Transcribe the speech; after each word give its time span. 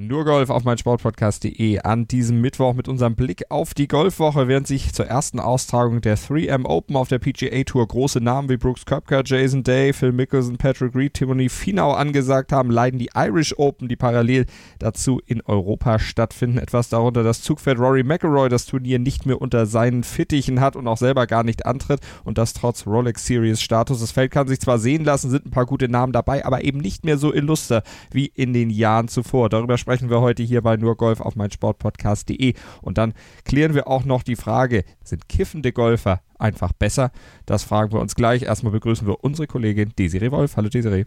nur 0.00 0.24
Golf 0.24 0.48
auf 0.48 0.64
meinsportpodcast.de 0.64 1.80
an 1.80 2.08
diesem 2.08 2.40
Mittwoch 2.40 2.72
mit 2.72 2.88
unserem 2.88 3.16
Blick 3.16 3.44
auf 3.50 3.74
die 3.74 3.86
Golfwoche, 3.86 4.48
während 4.48 4.66
sich 4.66 4.94
zur 4.94 5.06
ersten 5.06 5.38
Austragung 5.38 6.00
der 6.00 6.16
3M 6.16 6.64
Open 6.64 6.96
auf 6.96 7.08
der 7.08 7.18
PGA 7.18 7.64
Tour 7.64 7.86
große 7.86 8.20
Namen 8.20 8.48
wie 8.48 8.56
Brooks 8.56 8.86
Koepka, 8.86 9.22
Jason 9.24 9.62
Day, 9.62 9.92
Phil 9.92 10.12
Mickelson, 10.12 10.56
Patrick 10.56 10.94
Reed, 10.94 11.14
Timothy 11.14 11.50
Finau 11.50 11.92
angesagt 11.92 12.50
haben, 12.50 12.70
leiden 12.70 12.98
die 12.98 13.10
Irish 13.14 13.58
Open, 13.58 13.88
die 13.88 13.96
parallel 13.96 14.46
dazu 14.78 15.20
in 15.26 15.42
Europa 15.42 15.98
stattfinden. 15.98 16.56
Etwas 16.56 16.88
darunter 16.88 17.22
das 17.22 17.42
Zugpferd 17.42 17.78
Rory 17.78 18.02
McIlroy 18.02 18.48
das 18.48 18.64
Turnier 18.64 18.98
nicht 18.98 19.26
mehr 19.26 19.40
unter 19.40 19.66
seinen 19.66 20.02
Fittichen 20.02 20.60
hat 20.60 20.76
und 20.76 20.88
auch 20.88 20.96
selber 20.96 21.26
gar 21.26 21.44
nicht 21.44 21.66
antritt 21.66 22.00
und 22.24 22.38
das 22.38 22.54
trotz 22.54 22.86
Rolex 22.86 23.26
Series 23.26 23.60
Status. 23.60 24.00
Das 24.00 24.12
Feld 24.12 24.30
kann 24.30 24.48
sich 24.48 24.60
zwar 24.60 24.78
sehen 24.78 25.04
lassen, 25.04 25.30
sind 25.30 25.44
ein 25.44 25.50
paar 25.50 25.66
gute 25.66 25.90
Namen 25.90 26.14
dabei, 26.14 26.46
aber 26.46 26.64
eben 26.64 26.78
nicht 26.78 27.04
mehr 27.04 27.18
so 27.18 27.34
illuster 27.34 27.82
wie 28.10 28.26
in 28.26 28.54
den 28.54 28.70
Jahren 28.70 29.08
zuvor. 29.08 29.50
Darüber 29.50 29.76
sprechen 29.90 30.08
wir 30.08 30.20
heute 30.20 30.44
hier 30.44 30.62
bei 30.62 30.76
nur 30.76 30.96
Golf 30.96 31.20
auf 31.20 31.34
meinsportpodcast.de. 31.34 32.54
Und 32.80 32.96
dann 32.96 33.12
klären 33.44 33.74
wir 33.74 33.88
auch 33.88 34.04
noch 34.04 34.22
die 34.22 34.36
Frage, 34.36 34.84
sind 35.02 35.28
kiffende 35.28 35.72
Golfer 35.72 36.20
einfach 36.38 36.72
besser? 36.72 37.10
Das 37.44 37.64
fragen 37.64 37.92
wir 37.92 37.98
uns 37.98 38.14
gleich. 38.14 38.42
Erstmal 38.42 38.70
begrüßen 38.70 39.04
wir 39.08 39.24
unsere 39.24 39.48
Kollegin 39.48 39.92
Desiree 39.98 40.30
Wolf. 40.30 40.56
Hallo 40.56 40.68
Desiree. 40.68 41.06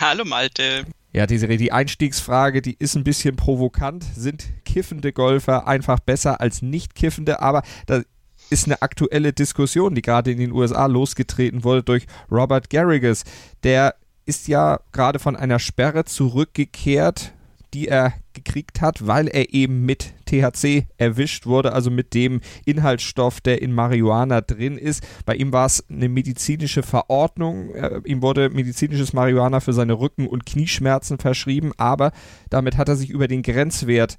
Hallo 0.00 0.24
Malte. 0.24 0.86
Ja, 1.12 1.26
Desiree, 1.26 1.58
die 1.58 1.72
Einstiegsfrage, 1.72 2.62
die 2.62 2.76
ist 2.78 2.96
ein 2.96 3.04
bisschen 3.04 3.36
provokant. 3.36 4.02
Sind 4.14 4.46
kiffende 4.64 5.12
Golfer 5.12 5.68
einfach 5.68 6.00
besser 6.00 6.40
als 6.40 6.62
nicht 6.62 6.94
kiffende? 6.94 7.40
Aber 7.40 7.60
da 7.84 8.00
ist 8.48 8.64
eine 8.64 8.80
aktuelle 8.80 9.34
Diskussion, 9.34 9.94
die 9.94 10.00
gerade 10.00 10.30
in 10.30 10.38
den 10.38 10.52
USA 10.52 10.86
losgetreten 10.86 11.64
wurde 11.64 11.82
durch 11.82 12.06
Robert 12.30 12.70
Garrigus. 12.70 13.24
Der 13.62 13.94
ist 14.24 14.48
ja 14.48 14.80
gerade 14.92 15.18
von 15.18 15.36
einer 15.36 15.58
Sperre 15.58 16.06
zurückgekehrt 16.06 17.34
die 17.76 17.88
er 17.88 18.14
gekriegt 18.32 18.80
hat, 18.80 19.06
weil 19.06 19.28
er 19.28 19.52
eben 19.52 19.84
mit 19.84 20.14
THC 20.24 20.86
erwischt 20.96 21.44
wurde, 21.44 21.74
also 21.74 21.90
mit 21.90 22.14
dem 22.14 22.40
Inhaltsstoff, 22.64 23.42
der 23.42 23.60
in 23.60 23.74
Marihuana 23.74 24.40
drin 24.40 24.78
ist. 24.78 25.06
Bei 25.26 25.34
ihm 25.34 25.52
war 25.52 25.66
es 25.66 25.84
eine 25.90 26.08
medizinische 26.08 26.82
Verordnung. 26.82 27.74
Ihm 28.06 28.22
wurde 28.22 28.48
medizinisches 28.48 29.12
Marihuana 29.12 29.60
für 29.60 29.74
seine 29.74 29.92
Rücken- 29.92 30.26
und 30.26 30.46
Knieschmerzen 30.46 31.18
verschrieben, 31.18 31.72
aber 31.76 32.12
damit 32.48 32.78
hat 32.78 32.88
er 32.88 32.96
sich 32.96 33.10
über 33.10 33.28
den 33.28 33.42
Grenzwert 33.42 34.16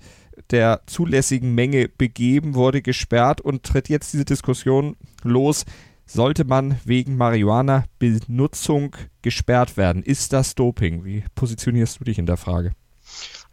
der 0.52 0.81
zulässigen 0.86 1.55
Menge 1.55 1.89
begeben, 1.89 2.53
wurde 2.53 2.83
gesperrt 2.83 3.42
und 3.42 3.64
tritt 3.64 3.89
jetzt 3.89 4.14
diese 4.14 4.25
Diskussion 4.25 4.95
los. 5.23 5.66
Sollte 6.05 6.45
man 6.45 6.80
wegen 6.86 7.17
Marihuana-Benutzung 7.17 8.95
gesperrt 9.23 9.77
werden? 9.77 10.03
Ist 10.03 10.31
das 10.31 10.53
Doping? 10.53 11.03
Wie 11.05 11.23
positionierst 11.33 11.99
du 11.99 12.03
dich 12.03 12.19
in 12.19 12.27
der 12.27 12.38
Frage? 12.38 12.71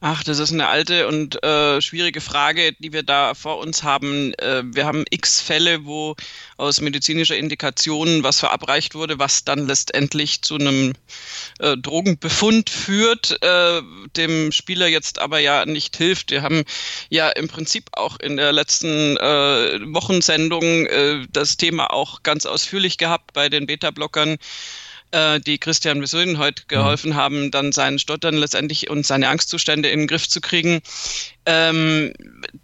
Ach, 0.06 0.22
das 0.22 0.38
ist 0.38 0.52
eine 0.52 0.69
alte 0.69 1.08
und 1.08 1.42
äh, 1.42 1.80
schwierige 1.80 2.20
Frage, 2.20 2.74
die 2.78 2.92
wir 2.92 3.05
da 3.05 3.33
vor 3.33 3.56
uns 3.56 3.84
haben. 3.84 4.34
Äh, 4.34 4.62
wir 4.66 4.84
haben 4.84 5.06
x 5.08 5.41
Fälle, 5.41 5.86
wo 5.86 6.14
aus 6.58 6.83
medizinischer 6.83 7.38
Indikation 7.38 8.22
was 8.22 8.41
verabreicht 8.41 8.95
wurde, 8.95 9.18
was 9.18 9.45
dann 9.45 9.67
letztendlich 9.67 10.42
zu 10.42 10.56
einem 10.56 10.92
äh, 11.58 11.78
Drogenbefund 11.78 12.68
führt, 12.68 13.42
äh, 13.42 13.80
dem 14.14 14.52
Spieler 14.52 14.89
jetzt 14.89 15.20
aber 15.20 15.39
ja 15.39 15.64
nicht 15.64 15.96
hilft. 15.96 16.33
Wir 16.33 16.42
haben 16.42 16.64
ja 17.08 17.30
im 17.30 17.48
Prinzip 17.48 17.84
auch 17.92 18.20
in 18.20 18.36
der 18.36 18.52
letzten 18.52 19.17
äh, 19.17 19.80
Wochensendung 19.95 20.84
äh, 20.84 21.27
das 21.33 21.57
Thema 21.57 21.90
auch 21.90 22.23
ganz 22.23 22.45
ausführlich 22.45 22.98
gehabt 22.98 23.33
bei 23.33 23.48
den 23.48 23.67
Beta-Blockern 23.67 24.36
äh, 25.14 25.41
die 25.41 25.58
Christian 25.58 26.01
Besöden 26.01 26.39
heute 26.39 26.63
mhm. 26.63 26.69
geholfen 26.69 27.11
mhm. 27.13 27.17
haben, 27.17 27.51
dann 27.51 27.73
seinen 27.73 27.98
Stottern 27.98 28.35
letztendlich 28.35 28.91
und 28.91 29.07
seine 29.07 29.29
Angstzustände 29.29 29.89
in 29.89 30.01
den 30.01 30.08
Griff 30.08 30.29
zu 30.29 30.41
kriegen. 30.41 30.80
Ähm, 31.47 32.13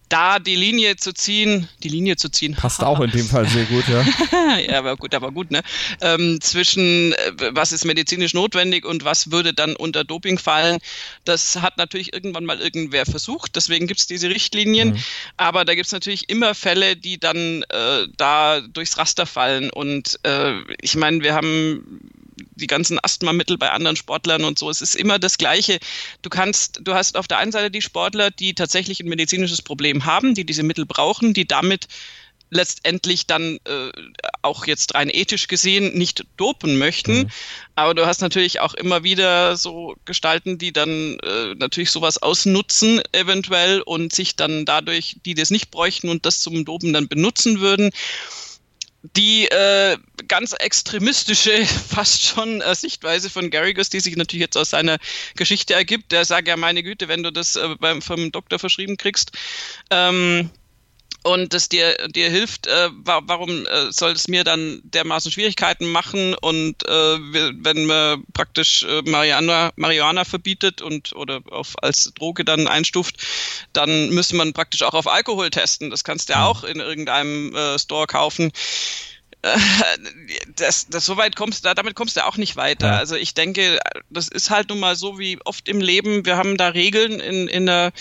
da 0.08 0.38
die 0.38 0.56
Linie 0.56 0.96
zu 0.96 1.12
ziehen, 1.12 1.68
die 1.82 1.88
Linie 1.88 2.16
zu 2.16 2.30
ziehen. 2.30 2.54
Passt 2.54 2.82
auch 2.82 3.00
in 3.00 3.10
dem 3.10 3.26
Fall 3.28 3.46
sehr 3.46 3.64
gut, 3.66 3.84
ja. 3.88 4.58
ja, 4.58 4.78
aber 4.78 4.96
gut, 4.96 5.14
aber 5.14 5.30
gut, 5.30 5.50
ne? 5.50 5.60
Ähm, 6.00 6.40
zwischen 6.40 7.12
äh, 7.12 7.32
was 7.52 7.72
ist 7.72 7.84
medizinisch 7.84 8.34
notwendig 8.34 8.84
und 8.84 9.04
was 9.04 9.30
würde 9.30 9.54
dann 9.54 9.76
unter 9.76 10.02
Doping 10.02 10.38
fallen, 10.38 10.78
das 11.24 11.56
hat 11.56 11.76
natürlich 11.76 12.12
irgendwann 12.12 12.44
mal 12.44 12.58
irgendwer 12.58 13.06
versucht, 13.06 13.54
deswegen 13.54 13.86
gibt 13.86 14.00
es 14.00 14.06
diese 14.06 14.30
Richtlinien, 14.30 14.90
mhm. 14.90 15.04
aber 15.36 15.64
da 15.64 15.74
gibt 15.74 15.86
es 15.86 15.92
natürlich 15.92 16.28
immer 16.28 16.54
Fälle, 16.54 16.96
die 16.96 17.20
dann 17.20 17.62
äh, 17.68 18.08
da 18.16 18.60
durchs 18.60 18.98
Raster 18.98 19.26
fallen 19.26 19.70
und 19.70 20.18
äh, 20.24 20.54
ich 20.80 20.96
meine, 20.96 21.22
wir 21.22 21.34
haben 21.34 22.09
die 22.60 22.66
ganzen 22.66 22.98
Asthmamittel 23.02 23.58
bei 23.58 23.70
anderen 23.70 23.96
Sportlern 23.96 24.44
und 24.44 24.58
so. 24.58 24.70
Es 24.70 24.80
ist 24.80 24.94
immer 24.94 25.18
das 25.18 25.38
Gleiche. 25.38 25.78
Du 26.22 26.30
kannst, 26.30 26.80
du 26.82 26.94
hast 26.94 27.16
auf 27.16 27.28
der 27.28 27.38
einen 27.38 27.52
Seite 27.52 27.70
die 27.70 27.82
Sportler, 27.82 28.30
die 28.30 28.54
tatsächlich 28.54 29.00
ein 29.00 29.08
medizinisches 29.08 29.62
Problem 29.62 30.04
haben, 30.04 30.34
die 30.34 30.44
diese 30.44 30.62
Mittel 30.62 30.86
brauchen, 30.86 31.34
die 31.34 31.46
damit 31.46 31.88
letztendlich 32.50 33.26
dann 33.26 33.58
äh, 33.64 33.92
auch 34.42 34.66
jetzt 34.66 34.94
rein 34.94 35.08
ethisch 35.08 35.46
gesehen 35.46 35.96
nicht 35.96 36.24
dopen 36.36 36.78
möchten. 36.78 37.18
Mhm. 37.18 37.30
Aber 37.76 37.94
du 37.94 38.06
hast 38.06 38.20
natürlich 38.20 38.60
auch 38.60 38.74
immer 38.74 39.04
wieder 39.04 39.56
so 39.56 39.96
Gestalten, 40.04 40.58
die 40.58 40.72
dann 40.72 41.18
äh, 41.20 41.54
natürlich 41.54 41.90
sowas 41.90 42.18
ausnutzen 42.18 43.00
eventuell 43.12 43.80
und 43.80 44.12
sich 44.12 44.36
dann 44.36 44.64
dadurch, 44.64 45.16
die 45.24 45.34
das 45.34 45.50
nicht 45.50 45.70
bräuchten 45.70 46.08
und 46.08 46.26
das 46.26 46.40
zum 46.40 46.64
Dopen 46.64 46.92
dann 46.92 47.08
benutzen 47.08 47.60
würden 47.60 47.90
die 49.02 49.46
äh, 49.46 49.96
ganz 50.28 50.52
extremistische, 50.52 51.64
fast 51.88 52.22
schon 52.24 52.60
äh, 52.60 52.74
Sichtweise 52.74 53.30
von 53.30 53.50
Garrigus, 53.50 53.88
die 53.88 54.00
sich 54.00 54.16
natürlich 54.16 54.42
jetzt 54.42 54.56
aus 54.56 54.70
seiner 54.70 54.98
Geschichte 55.36 55.74
ergibt. 55.74 56.12
Der 56.12 56.24
sagt 56.24 56.48
ja, 56.48 56.56
meine 56.56 56.82
Güte, 56.82 57.08
wenn 57.08 57.22
du 57.22 57.30
das 57.30 57.56
äh, 57.56 57.76
beim, 57.78 58.02
vom 58.02 58.30
Doktor 58.32 58.58
verschrieben 58.58 58.96
kriegst, 58.96 59.32
ähm, 59.90 60.50
und 61.22 61.52
das 61.52 61.68
dir, 61.68 61.96
dir 62.08 62.30
hilft, 62.30 62.66
äh, 62.66 62.88
warum 63.04 63.66
äh, 63.66 63.92
soll 63.92 64.12
es 64.12 64.28
mir 64.28 64.44
dann 64.44 64.80
dermaßen 64.84 65.30
Schwierigkeiten 65.30 65.90
machen 65.90 66.34
und 66.34 66.86
äh, 66.86 66.90
wenn 66.90 67.86
man 67.86 68.24
praktisch 68.32 68.84
äh, 68.84 69.02
Mariana, 69.02 69.72
Marihuana 69.76 70.24
verbietet 70.24 70.80
und 70.80 71.12
oder 71.14 71.40
auf, 71.50 71.74
als 71.82 72.12
Droge 72.14 72.44
dann 72.44 72.66
einstuft, 72.66 73.16
dann 73.72 74.10
müsste 74.10 74.36
man 74.36 74.52
praktisch 74.52 74.82
auch 74.82 74.94
auf 74.94 75.06
Alkohol 75.06 75.50
testen. 75.50 75.90
Das 75.90 76.04
kannst 76.04 76.28
du 76.28 76.34
ja 76.34 76.46
auch 76.46 76.64
in 76.64 76.80
irgendeinem 76.80 77.54
äh, 77.54 77.78
Store 77.78 78.06
kaufen. 78.06 78.52
Das, 80.60 80.88
das 80.88 81.04
so 81.04 81.16
weit 81.16 81.36
kommst 81.36 81.64
du, 81.64 81.74
damit 81.74 81.94
kommst 81.94 82.16
du 82.16 82.26
auch 82.26 82.36
nicht 82.36 82.56
weiter. 82.56 82.88
Ja. 82.88 82.96
Also 82.98 83.16
ich 83.16 83.34
denke, 83.34 83.78
das 84.10 84.28
ist 84.28 84.50
halt 84.50 84.68
nun 84.68 84.80
mal 84.80 84.96
so 84.96 85.18
wie 85.18 85.38
oft 85.44 85.68
im 85.68 85.80
Leben. 85.80 86.24
Wir 86.24 86.36
haben 86.36 86.56
da 86.56 86.68
Regeln 86.68 87.20
in, 87.20 87.48
in 87.48 87.66
der 87.66 87.92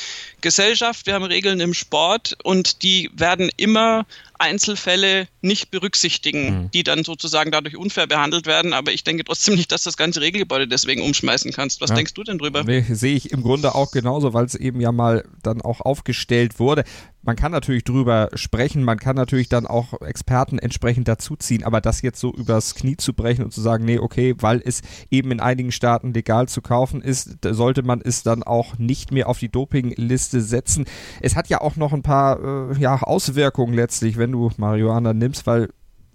Gesellschaft, 0.41 1.05
wir 1.05 1.13
haben 1.13 1.23
Regeln 1.23 1.59
im 1.59 1.73
Sport 1.73 2.37
und 2.43 2.83
die 2.83 3.09
werden 3.13 3.49
immer 3.57 4.05
Einzelfälle 4.39 5.27
nicht 5.41 5.71
berücksichtigen, 5.71 6.63
mhm. 6.63 6.71
die 6.71 6.83
dann 6.83 7.03
sozusagen 7.03 7.51
dadurch 7.51 7.77
unfair 7.77 8.07
behandelt 8.07 8.45
werden. 8.45 8.73
Aber 8.73 8.91
ich 8.91 9.03
denke 9.03 9.23
trotzdem 9.23 9.55
nicht, 9.55 9.71
dass 9.71 9.83
das 9.83 9.97
ganze 9.97 10.21
Regelgebäude 10.21 10.67
deswegen 10.67 11.01
umschmeißen 11.01 11.51
kannst. 11.51 11.81
Was 11.81 11.91
ja. 11.91 11.97
denkst 11.97 12.13
du 12.13 12.23
denn 12.23 12.37
drüber? 12.37 12.63
Nee, 12.63 12.85
sehe 12.89 13.15
ich 13.15 13.31
im 13.31 13.43
Grunde 13.43 13.75
auch 13.75 13.91
genauso, 13.91 14.33
weil 14.33 14.45
es 14.45 14.55
eben 14.55 14.81
ja 14.81 14.91
mal 14.91 15.25
dann 15.43 15.61
auch 15.61 15.81
aufgestellt 15.81 16.59
wurde. 16.59 16.83
Man 17.21 17.35
kann 17.35 17.51
natürlich 17.51 17.83
drüber 17.83 18.29
sprechen, 18.33 18.83
man 18.83 18.97
kann 18.97 19.17
natürlich 19.17 19.49
dann 19.49 19.67
auch 19.67 20.01
Experten 20.01 20.57
entsprechend 20.57 21.09
dazuziehen, 21.09 21.65
aber 21.65 21.81
das 21.81 22.01
jetzt 22.01 22.19
so 22.19 22.33
übers 22.33 22.75
Knie 22.75 22.95
zu 22.95 23.13
brechen 23.13 23.43
und 23.43 23.51
zu 23.51 23.59
sagen, 23.59 23.83
nee, 23.83 23.99
okay, 23.99 24.35
weil 24.39 24.61
es 24.63 24.81
eben 25.11 25.31
in 25.31 25.41
einigen 25.41 25.73
Staaten 25.73 26.13
legal 26.13 26.47
zu 26.47 26.61
kaufen 26.61 27.01
ist, 27.01 27.39
sollte 27.43 27.83
man 27.83 27.99
es 28.01 28.23
dann 28.23 28.41
auch 28.41 28.77
nicht 28.77 29.11
mehr 29.11 29.27
auf 29.27 29.37
die 29.37 29.49
Dopingliste 29.49 30.39
setzen. 30.39 30.85
Es 31.21 31.35
hat 31.35 31.49
ja 31.49 31.59
auch 31.59 31.75
noch 31.75 31.91
ein 31.91 32.03
paar 32.03 32.71
äh, 32.71 32.79
ja, 32.79 33.01
Auswirkungen 33.01 33.73
letztlich, 33.73 34.17
wenn 34.17 34.28
du 34.31 34.51
Marihuana 34.57 35.13
nimmst, 35.13 35.47
weil 35.47 35.69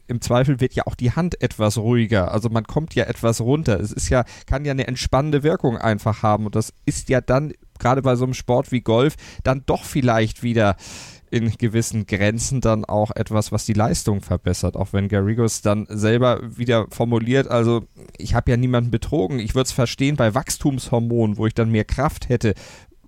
im 0.06 0.20
Zweifel 0.20 0.60
wird 0.60 0.74
ja 0.74 0.86
auch 0.86 0.94
die 0.94 1.12
Hand 1.12 1.40
etwas 1.40 1.78
ruhiger. 1.78 2.32
Also 2.32 2.50
man 2.50 2.64
kommt 2.64 2.94
ja 2.94 3.04
etwas 3.04 3.40
runter. 3.40 3.80
Es 3.80 3.90
ist 3.90 4.10
ja, 4.10 4.24
kann 4.46 4.64
ja 4.64 4.72
eine 4.72 4.86
entspannende 4.86 5.42
Wirkung 5.42 5.78
einfach 5.78 6.22
haben. 6.22 6.46
Und 6.46 6.56
das 6.56 6.72
ist 6.84 7.08
ja 7.08 7.20
dann, 7.20 7.54
gerade 7.78 8.02
bei 8.02 8.16
so 8.16 8.24
einem 8.24 8.34
Sport 8.34 8.70
wie 8.70 8.82
Golf, 8.82 9.14
dann 9.42 9.62
doch 9.66 9.84
vielleicht 9.84 10.42
wieder 10.42 10.76
in 11.30 11.50
gewissen 11.50 12.06
Grenzen 12.06 12.60
dann 12.60 12.84
auch 12.84 13.10
etwas, 13.10 13.50
was 13.50 13.64
die 13.64 13.72
Leistung 13.72 14.20
verbessert. 14.20 14.76
Auch 14.76 14.92
wenn 14.92 15.08
Garrigos 15.08 15.62
dann 15.62 15.86
selber 15.88 16.40
wieder 16.56 16.86
formuliert, 16.90 17.48
also 17.48 17.88
ich 18.16 18.34
habe 18.34 18.52
ja 18.52 18.56
niemanden 18.56 18.92
betrogen. 18.92 19.40
Ich 19.40 19.54
würde 19.54 19.66
es 19.66 19.72
verstehen 19.72 20.14
bei 20.14 20.34
Wachstumshormonen, 20.34 21.36
wo 21.36 21.46
ich 21.46 21.54
dann 21.54 21.72
mehr 21.72 21.84
Kraft 21.84 22.28
hätte, 22.28 22.54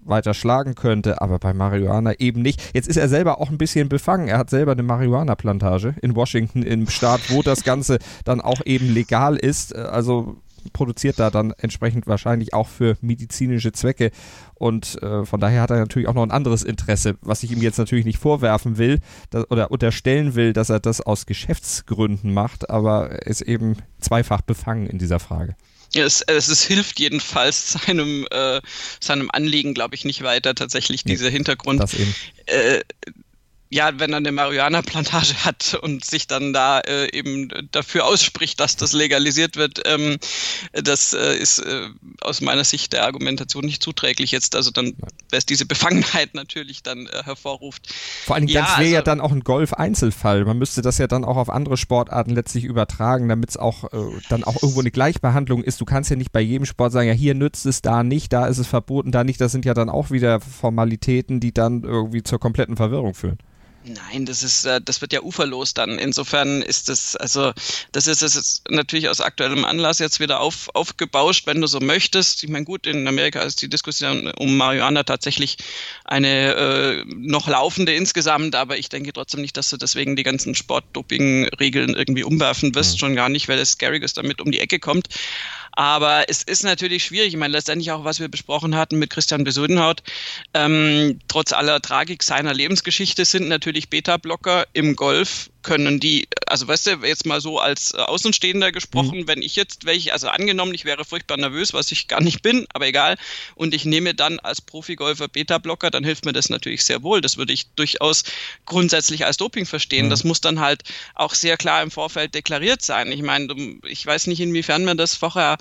weiter 0.08 0.34
schlagen 0.34 0.74
könnte, 0.74 1.20
aber 1.20 1.38
bei 1.38 1.52
Marihuana 1.52 2.14
eben 2.18 2.42
nicht. 2.42 2.62
Jetzt 2.74 2.88
ist 2.88 2.96
er 2.96 3.08
selber 3.08 3.40
auch 3.40 3.50
ein 3.50 3.58
bisschen 3.58 3.88
befangen. 3.88 4.28
Er 4.28 4.38
hat 4.38 4.50
selber 4.50 4.72
eine 4.72 4.82
Marihuana-Plantage 4.82 5.94
in 6.02 6.16
Washington, 6.16 6.62
im 6.62 6.88
Staat, 6.88 7.30
wo 7.30 7.42
das 7.42 7.64
Ganze 7.64 7.98
dann 8.24 8.40
auch 8.40 8.60
eben 8.64 8.92
legal 8.92 9.36
ist. 9.36 9.74
Also 9.74 10.36
produziert 10.72 11.18
da 11.18 11.30
dann 11.30 11.52
entsprechend 11.58 12.06
wahrscheinlich 12.06 12.54
auch 12.54 12.68
für 12.68 12.96
medizinische 13.00 13.72
Zwecke. 13.72 14.10
Und 14.54 15.00
äh, 15.02 15.24
von 15.24 15.40
daher 15.40 15.62
hat 15.62 15.70
er 15.70 15.78
natürlich 15.78 16.08
auch 16.08 16.14
noch 16.14 16.22
ein 16.22 16.30
anderes 16.30 16.62
Interesse, 16.62 17.16
was 17.20 17.42
ich 17.42 17.52
ihm 17.52 17.62
jetzt 17.62 17.78
natürlich 17.78 18.04
nicht 18.04 18.18
vorwerfen 18.18 18.78
will 18.78 19.00
dass, 19.30 19.50
oder 19.50 19.70
unterstellen 19.70 20.34
will, 20.34 20.52
dass 20.52 20.70
er 20.70 20.80
das 20.80 21.00
aus 21.00 21.26
Geschäftsgründen 21.26 22.32
macht, 22.32 22.70
aber 22.70 23.10
er 23.10 23.26
ist 23.26 23.42
eben 23.42 23.76
zweifach 24.00 24.40
befangen 24.40 24.86
in 24.86 24.98
dieser 24.98 25.20
Frage. 25.20 25.56
Es, 25.98 26.22
es, 26.22 26.48
es, 26.48 26.62
hilft 26.62 27.00
jedenfalls 27.00 27.72
seinem, 27.86 28.26
äh, 28.30 28.60
seinem 29.00 29.30
Anliegen, 29.32 29.74
glaube 29.74 29.94
ich, 29.94 30.04
nicht 30.04 30.22
weiter, 30.22 30.54
tatsächlich 30.54 31.04
dieser 31.04 31.30
Hintergrund. 31.30 31.80
Das 31.80 31.94
eben. 31.94 32.14
Äh, 32.46 32.80
ja, 33.68 33.98
wenn 33.98 34.12
er 34.12 34.18
eine 34.18 34.32
Marihuana-Plantage 34.32 35.34
hat 35.44 35.78
und 35.82 36.04
sich 36.04 36.26
dann 36.26 36.52
da 36.52 36.80
äh, 36.80 37.10
eben 37.16 37.48
dafür 37.72 38.06
ausspricht, 38.06 38.60
dass 38.60 38.76
das 38.76 38.92
legalisiert 38.92 39.56
wird, 39.56 39.82
ähm, 39.86 40.18
das 40.72 41.12
äh, 41.12 41.36
ist 41.36 41.58
äh, 41.58 41.88
aus 42.20 42.40
meiner 42.40 42.64
Sicht 42.64 42.92
der 42.92 43.04
Argumentation 43.04 43.64
nicht 43.64 43.82
zuträglich 43.82 44.30
jetzt. 44.30 44.54
Also 44.54 44.70
dann, 44.70 44.94
wer 45.30 45.38
es 45.38 45.46
diese 45.46 45.66
Befangenheit 45.66 46.34
natürlich 46.34 46.82
dann 46.82 47.06
äh, 47.06 47.24
hervorruft. 47.24 47.92
Vor 48.24 48.36
allem, 48.36 48.46
ja, 48.46 48.60
das 48.60 48.70
wäre 48.70 48.78
also, 48.78 48.94
ja 48.94 49.02
dann 49.02 49.20
auch 49.20 49.32
ein 49.32 49.40
Golf-Einzelfall. 49.40 50.44
Man 50.44 50.58
müsste 50.58 50.82
das 50.82 50.98
ja 50.98 51.08
dann 51.08 51.24
auch 51.24 51.36
auf 51.36 51.50
andere 51.50 51.76
Sportarten 51.76 52.30
letztlich 52.30 52.64
übertragen, 52.64 53.28
damit 53.28 53.50
es 53.50 53.56
auch 53.56 53.92
äh, 53.92 54.20
dann 54.28 54.44
auch 54.44 54.62
irgendwo 54.62 54.80
eine 54.80 54.92
Gleichbehandlung 54.92 55.64
ist. 55.64 55.80
Du 55.80 55.84
kannst 55.84 56.10
ja 56.10 56.16
nicht 56.16 56.32
bei 56.32 56.40
jedem 56.40 56.66
Sport 56.66 56.92
sagen, 56.92 57.08
ja, 57.08 57.14
hier 57.14 57.34
nützt 57.34 57.66
es, 57.66 57.82
da 57.82 58.04
nicht, 58.04 58.32
da 58.32 58.46
ist 58.46 58.58
es 58.58 58.68
verboten, 58.68 59.10
da 59.10 59.24
nicht. 59.24 59.40
Das 59.40 59.50
sind 59.50 59.64
ja 59.64 59.74
dann 59.74 59.88
auch 59.88 60.12
wieder 60.12 60.40
Formalitäten, 60.40 61.40
die 61.40 61.52
dann 61.52 61.82
irgendwie 61.82 62.22
zur 62.22 62.38
kompletten 62.38 62.76
Verwirrung 62.76 63.14
führen. 63.14 63.38
Nein, 63.88 64.26
das 64.26 64.42
ist, 64.42 64.64
äh, 64.64 64.80
das 64.84 65.00
wird 65.00 65.12
ja 65.12 65.22
uferlos 65.22 65.72
dann. 65.72 65.98
Insofern 65.98 66.60
ist 66.60 66.88
das, 66.88 67.14
also 67.14 67.52
das 67.92 68.08
ist 68.08 68.22
es 68.22 68.62
natürlich 68.68 69.08
aus 69.08 69.20
aktuellem 69.20 69.64
Anlass 69.64 70.00
jetzt 70.00 70.18
wieder 70.18 70.40
auf, 70.40 70.68
aufgebauscht, 70.74 71.46
wenn 71.46 71.60
du 71.60 71.68
so 71.68 71.78
möchtest. 71.78 72.42
Ich 72.42 72.50
meine, 72.50 72.64
gut, 72.64 72.88
in 72.88 73.06
Amerika 73.06 73.42
ist 73.42 73.62
die 73.62 73.68
Diskussion 73.68 74.32
um 74.32 74.56
Marihuana 74.56 75.04
tatsächlich 75.04 75.58
eine 76.04 76.54
äh, 76.54 77.04
noch 77.06 77.46
laufende 77.46 77.94
insgesamt, 77.94 78.56
aber 78.56 78.76
ich 78.76 78.88
denke 78.88 79.12
trotzdem 79.12 79.40
nicht, 79.40 79.56
dass 79.56 79.70
du 79.70 79.76
deswegen 79.76 80.16
die 80.16 80.24
ganzen 80.24 80.56
Sportdoping-Regeln 80.56 81.94
irgendwie 81.94 82.24
umwerfen 82.24 82.74
wirst, 82.74 82.94
mhm. 82.94 82.98
schon 82.98 83.14
gar 83.14 83.28
nicht, 83.28 83.46
weil 83.48 83.60
es 83.60 83.78
Garrigus 83.78 84.14
damit 84.14 84.40
um 84.40 84.50
die 84.50 84.60
Ecke 84.60 84.80
kommt. 84.80 85.08
Aber 85.76 86.24
es 86.28 86.42
ist 86.42 86.64
natürlich 86.64 87.04
schwierig. 87.04 87.28
Ich 87.28 87.36
meine, 87.36 87.52
letztendlich 87.52 87.92
auch, 87.92 88.02
was 88.02 88.18
wir 88.18 88.28
besprochen 88.28 88.74
hatten 88.74 88.98
mit 88.98 89.10
Christian 89.10 89.44
Besudenhaut. 89.44 90.02
Ähm, 90.54 91.20
trotz 91.28 91.52
aller 91.52 91.80
Tragik 91.80 92.22
seiner 92.22 92.54
Lebensgeschichte 92.54 93.26
sind 93.26 93.48
natürlich 93.48 93.90
Beta-Blocker 93.90 94.66
im 94.72 94.96
Golf 94.96 95.50
können 95.66 95.98
die, 95.98 96.28
also 96.46 96.68
weißt 96.68 96.86
du, 96.86 96.90
jetzt 97.02 97.26
mal 97.26 97.40
so 97.40 97.58
als 97.58 97.92
äh, 97.92 97.96
Außenstehender 97.96 98.70
gesprochen, 98.70 99.22
mhm. 99.22 99.28
wenn 99.28 99.42
ich 99.42 99.56
jetzt 99.56 99.84
welche, 99.84 100.12
also 100.12 100.28
angenommen, 100.28 100.72
ich 100.72 100.84
wäre 100.84 101.04
furchtbar 101.04 101.36
nervös, 101.36 101.74
was 101.74 101.90
ich 101.90 102.06
gar 102.06 102.22
nicht 102.22 102.40
bin, 102.40 102.66
aber 102.72 102.86
egal, 102.86 103.16
und 103.56 103.74
ich 103.74 103.84
nehme 103.84 104.14
dann 104.14 104.38
als 104.38 104.60
Profigolfer 104.60 105.26
Beta-Blocker, 105.26 105.90
dann 105.90 106.04
hilft 106.04 106.24
mir 106.24 106.32
das 106.32 106.50
natürlich 106.50 106.84
sehr 106.84 107.02
wohl. 107.02 107.20
Das 107.20 107.36
würde 107.36 107.52
ich 107.52 107.66
durchaus 107.74 108.22
grundsätzlich 108.64 109.26
als 109.26 109.38
Doping 109.38 109.66
verstehen. 109.66 110.06
Mhm. 110.06 110.10
Das 110.10 110.22
muss 110.22 110.40
dann 110.40 110.60
halt 110.60 110.84
auch 111.16 111.34
sehr 111.34 111.56
klar 111.56 111.82
im 111.82 111.90
Vorfeld 111.90 112.36
deklariert 112.36 112.80
sein. 112.80 113.10
Ich 113.10 113.22
meine, 113.22 113.52
ich 113.84 114.06
weiß 114.06 114.28
nicht, 114.28 114.40
inwiefern 114.40 114.84
man 114.84 114.96
das 114.96 115.16
vorher 115.16 115.58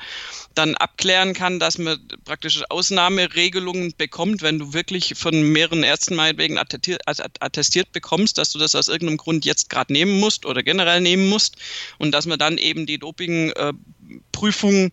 dann 0.54 0.76
abklären 0.76 1.34
kann, 1.34 1.60
dass 1.60 1.80
man 1.80 2.00
praktisch 2.26 2.62
Ausnahmeregelungen 2.70 3.96
bekommt, 3.98 4.44
wenn 4.44 4.60
du 4.60 4.74
wirklich 4.74 5.16
von 5.16 5.42
mehreren 5.52 5.82
Ärzten 5.82 6.14
meinetwegen 6.14 6.60
attestiert, 6.60 7.02
also 7.08 7.24
attestiert 7.40 7.92
bekommst, 7.92 8.38
dass 8.38 8.52
du 8.52 8.60
das 8.60 8.76
aus 8.76 8.88
irgendeinem 8.88 9.18
Grund 9.18 9.46
jetzt 9.46 9.72
gerade 9.72 9.95
nehmen 9.96 10.20
musst 10.20 10.46
oder 10.46 10.62
generell 10.62 11.02
nehmen 11.02 11.30
musst 11.30 11.56
und 11.98 12.12
dass 12.12 12.26
man 12.26 12.38
dann 12.38 12.58
eben 12.58 12.86
die 12.86 13.00
Dopingprüfung 13.00 14.92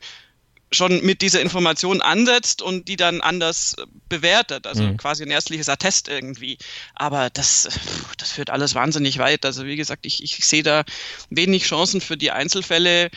schon 0.75 1.05
mit 1.05 1.21
dieser 1.21 1.43
Information 1.43 2.01
ansetzt 2.01 2.63
und 2.63 2.89
die 2.89 2.97
dann 2.97 3.21
anders 3.21 3.77
bewertet, 4.09 4.67
also 4.67 4.85
mhm. 4.85 4.97
quasi 4.97 5.23
ein 5.23 5.31
ärztliches 5.31 5.69
Attest 5.69 6.09
irgendwie. 6.09 6.57
Aber 6.95 7.29
das, 7.29 7.69
das 8.17 8.33
führt 8.33 8.49
alles 8.49 8.75
wahnsinnig 8.75 9.19
weit. 9.19 9.45
Also 9.45 9.67
wie 9.67 9.77
gesagt, 9.77 10.07
ich, 10.07 10.23
ich 10.23 10.47
sehe 10.47 10.63
da 10.63 10.85
wenig 11.29 11.65
Chancen 11.65 12.01
für 12.01 12.17
die 12.17 12.31
Einzelfälle 12.31 13.11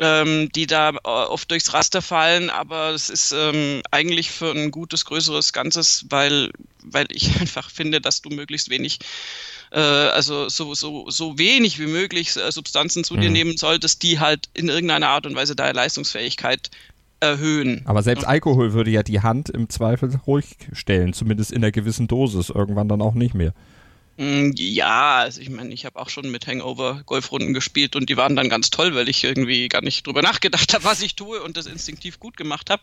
ähm, 0.00 0.50
die 0.54 0.66
da 0.66 0.90
äh, 0.90 0.98
oft 1.04 1.50
durchs 1.50 1.72
Raster 1.72 2.02
fallen, 2.02 2.50
aber 2.50 2.90
es 2.90 3.10
ist 3.10 3.32
ähm, 3.32 3.82
eigentlich 3.90 4.30
für 4.30 4.50
ein 4.50 4.70
gutes, 4.70 5.04
größeres 5.04 5.52
Ganzes, 5.52 6.06
weil, 6.08 6.50
weil 6.82 7.06
ich 7.10 7.28
einfach 7.40 7.70
finde, 7.70 8.00
dass 8.00 8.22
du 8.22 8.30
möglichst 8.30 8.70
wenig 8.70 8.98
äh, 9.74 9.80
also 9.80 10.48
so, 10.48 10.74
so, 10.74 11.10
so 11.10 11.36
wenig 11.36 11.78
wie 11.80 11.86
möglich 11.86 12.36
äh, 12.36 12.50
Substanzen 12.52 13.02
zu 13.02 13.14
mhm. 13.14 13.20
dir 13.20 13.30
nehmen 13.30 13.56
solltest, 13.56 14.02
die 14.02 14.20
halt 14.20 14.48
in 14.54 14.68
irgendeiner 14.68 15.08
Art 15.08 15.26
und 15.26 15.34
Weise 15.34 15.56
deine 15.56 15.72
Leistungsfähigkeit 15.72 16.70
erhöhen. 17.20 17.82
Aber 17.84 18.02
selbst 18.02 18.24
Alkohol 18.24 18.72
würde 18.72 18.90
ja 18.90 19.02
die 19.02 19.20
Hand 19.20 19.50
im 19.50 19.68
Zweifel 19.68 20.14
ruhig 20.26 20.56
stellen, 20.72 21.12
zumindest 21.12 21.50
in 21.50 21.58
einer 21.58 21.72
gewissen 21.72 22.06
Dosis, 22.06 22.50
irgendwann 22.50 22.88
dann 22.88 23.02
auch 23.02 23.14
nicht 23.14 23.34
mehr. 23.34 23.52
Mm, 24.16 24.52
ja, 24.56 25.16
also 25.16 25.40
ich 25.40 25.50
meine, 25.50 25.74
ich 25.74 25.84
habe 25.84 25.98
auch 25.98 26.08
schon 26.08 26.30
mit 26.30 26.46
Hangover 26.46 27.02
Golfrunden 27.04 27.52
gespielt 27.52 27.96
und 27.96 28.08
die 28.08 28.16
waren 28.16 28.36
dann 28.36 28.48
ganz 28.48 28.70
toll, 28.70 28.94
weil 28.94 29.08
ich 29.08 29.24
irgendwie 29.24 29.68
gar 29.68 29.82
nicht 29.82 30.06
drüber 30.06 30.22
nachgedacht 30.22 30.72
habe, 30.72 30.84
was 30.84 31.02
ich 31.02 31.16
tue 31.16 31.42
und 31.42 31.56
das 31.56 31.66
instinktiv 31.66 32.20
gut 32.20 32.36
gemacht 32.36 32.70
habe. 32.70 32.82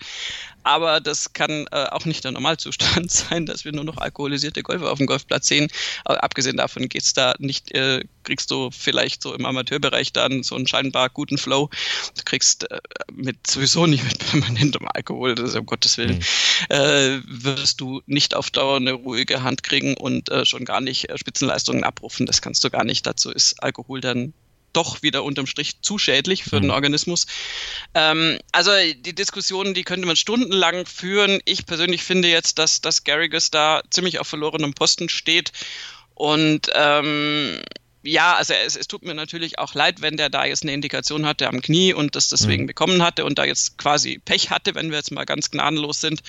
Aber 0.64 1.00
das 1.00 1.32
kann 1.32 1.68
äh, 1.72 1.86
auch 1.86 2.04
nicht 2.04 2.26
der 2.26 2.32
Normalzustand 2.34 3.12
sein, 3.12 3.46
dass 3.46 3.64
wir 3.64 3.72
nur 3.72 3.86
noch 3.86 3.98
alkoholisierte 3.98 4.62
Golfer 4.62 4.92
auf 4.92 4.98
dem 4.98 5.08
Golfplatz 5.08 5.48
sehen. 5.48 5.70
Aber 6.04 6.22
abgesehen 6.22 6.58
davon 6.58 6.90
geht's 6.90 7.14
da 7.14 7.34
nicht, 7.40 7.72
äh, 7.72 8.02
kriegst 8.24 8.52
du 8.52 8.70
vielleicht 8.70 9.22
so 9.22 9.34
im 9.34 9.46
Amateurbereich 9.46 10.12
dann 10.12 10.44
so 10.44 10.56
einen 10.56 10.68
scheinbar 10.68 11.10
guten 11.10 11.38
Flow. 11.38 11.70
Du 12.18 12.24
kriegst 12.26 12.70
äh, 12.70 12.80
mit 13.14 13.48
sowieso 13.48 13.88
nicht 13.88 14.04
mit 14.04 14.20
permanentem 14.20 14.86
Alkohol, 14.94 15.36
das 15.36 15.52
ist 15.52 15.56
um 15.56 15.66
Gottes 15.66 15.98
Willen, 15.98 16.24
mhm. 16.70 17.24
wirst 17.26 17.80
du 17.80 18.02
nicht 18.06 18.36
auf 18.36 18.52
Dauer 18.52 18.76
eine 18.76 18.92
ruhige 18.92 19.44
Hand 19.44 19.64
kriegen 19.64 19.96
und 19.96 20.30
äh, 20.30 20.46
schon 20.46 20.66
gar 20.66 20.82
nicht 20.82 21.10
äh, 21.10 21.21
Spitzenleistungen 21.22 21.84
abrufen. 21.84 22.26
Das 22.26 22.42
kannst 22.42 22.64
du 22.64 22.70
gar 22.70 22.84
nicht. 22.84 23.06
Dazu 23.06 23.32
ist 23.32 23.62
Alkohol 23.64 24.02
dann 24.02 24.34
doch 24.74 25.02
wieder 25.02 25.24
unterm 25.24 25.48
Strich 25.48 25.82
zu 25.82 25.98
schädlich 25.98 26.44
für 26.44 26.58
mhm. 26.58 26.64
den 26.64 26.72
Organismus. 26.72 27.28
Ähm, 27.94 28.40
also 28.52 28.72
die 28.96 29.14
Diskussionen, 29.14 29.74
die 29.74 29.84
könnte 29.84 30.08
man 30.08 30.16
stundenlang 30.16 30.86
führen. 30.86 31.40
Ich 31.46 31.66
persönlich 31.66 32.04
finde 32.04 32.30
jetzt, 32.30 32.58
dass, 32.58 32.82
dass 32.82 33.04
Garrigus 33.04 33.52
da 33.52 33.82
ziemlich 33.90 34.20
auf 34.20 34.28
verlorenem 34.28 34.74
Posten 34.74 35.10
steht. 35.10 35.52
Und 36.16 36.70
ähm, 36.76 37.62
ja, 38.04 38.36
also 38.36 38.54
es, 38.54 38.76
es, 38.76 38.88
tut 38.88 39.04
mir 39.04 39.14
natürlich 39.14 39.60
auch 39.60 39.74
leid, 39.74 40.02
wenn 40.02 40.18
der 40.18 40.30
da 40.30 40.46
jetzt 40.46 40.64
eine 40.64 40.74
Indikation 40.74 41.26
hatte 41.26 41.48
am 41.48 41.62
Knie 41.62 41.94
und 41.94 42.16
das 42.16 42.30
deswegen 42.30 42.64
mhm. 42.64 42.68
bekommen 42.68 43.04
hatte 43.04 43.26
und 43.26 43.38
da 43.38 43.46
jetzt 43.46 43.78
quasi 43.78 44.20
Pech 44.24 44.50
hatte, 44.50 44.76
wenn 44.76 44.90
wir 44.90 44.98
jetzt 44.98 45.12
mal 45.12 45.26
ganz 45.26 45.52
gnadenlos 45.52 46.02
sind. 46.02 46.22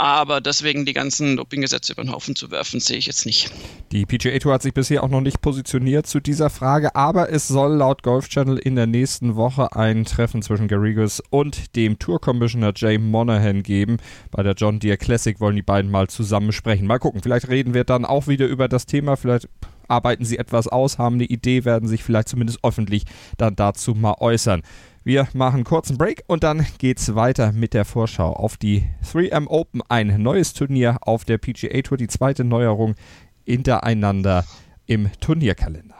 Aber 0.00 0.40
deswegen 0.40 0.86
die 0.86 0.94
ganzen 0.94 1.36
Dopinggesetze 1.36 1.92
über 1.92 2.02
den 2.02 2.10
Haufen 2.10 2.34
zu 2.34 2.50
werfen, 2.50 2.80
sehe 2.80 2.96
ich 2.96 3.04
jetzt 3.04 3.26
nicht. 3.26 3.52
Die 3.92 4.06
PGA 4.06 4.38
Tour 4.38 4.54
hat 4.54 4.62
sich 4.62 4.72
bisher 4.72 5.04
auch 5.04 5.10
noch 5.10 5.20
nicht 5.20 5.42
positioniert 5.42 6.06
zu 6.06 6.20
dieser 6.20 6.48
Frage, 6.48 6.96
aber 6.96 7.30
es 7.30 7.48
soll 7.48 7.74
laut 7.74 8.02
Golf 8.02 8.30
Channel 8.30 8.56
in 8.56 8.76
der 8.76 8.86
nächsten 8.86 9.36
Woche 9.36 9.76
ein 9.76 10.06
Treffen 10.06 10.40
zwischen 10.40 10.68
Garrigos 10.68 11.22
und 11.28 11.76
dem 11.76 11.98
Tour 11.98 12.18
Commissioner 12.18 12.72
Jay 12.74 12.96
Monahan 12.96 13.62
geben. 13.62 13.98
Bei 14.30 14.42
der 14.42 14.54
John 14.54 14.78
Deere 14.78 14.96
Classic 14.96 15.38
wollen 15.38 15.56
die 15.56 15.62
beiden 15.62 15.90
mal 15.90 16.08
zusammen 16.08 16.52
sprechen. 16.52 16.86
Mal 16.86 16.98
gucken, 16.98 17.20
vielleicht 17.22 17.50
reden 17.50 17.74
wir 17.74 17.84
dann 17.84 18.06
auch 18.06 18.26
wieder 18.26 18.46
über 18.46 18.68
das 18.68 18.86
Thema, 18.86 19.18
vielleicht 19.18 19.50
arbeiten 19.90 20.24
sie 20.24 20.38
etwas 20.38 20.66
aus, 20.66 20.96
haben 20.96 21.16
eine 21.16 21.24
Idee, 21.24 21.66
werden 21.66 21.88
sich 21.88 22.04
vielleicht 22.04 22.28
zumindest 22.28 22.60
öffentlich 22.62 23.04
dann 23.36 23.54
dazu 23.54 23.94
mal 23.94 24.14
äußern. 24.18 24.62
Wir 25.10 25.26
machen 25.32 25.64
kurzen 25.64 25.98
Break 25.98 26.22
und 26.28 26.44
dann 26.44 26.64
geht's 26.78 27.16
weiter 27.16 27.50
mit 27.50 27.74
der 27.74 27.84
Vorschau 27.84 28.32
auf 28.32 28.56
die 28.56 28.84
3M 29.02 29.48
Open, 29.48 29.82
ein 29.88 30.22
neues 30.22 30.52
Turnier 30.52 30.98
auf 31.00 31.24
der 31.24 31.36
PGA 31.36 31.82
Tour, 31.82 31.98
die 31.98 32.06
zweite 32.06 32.44
Neuerung 32.44 32.94
hintereinander 33.44 34.44
im 34.86 35.10
Turnierkalender. 35.20 35.99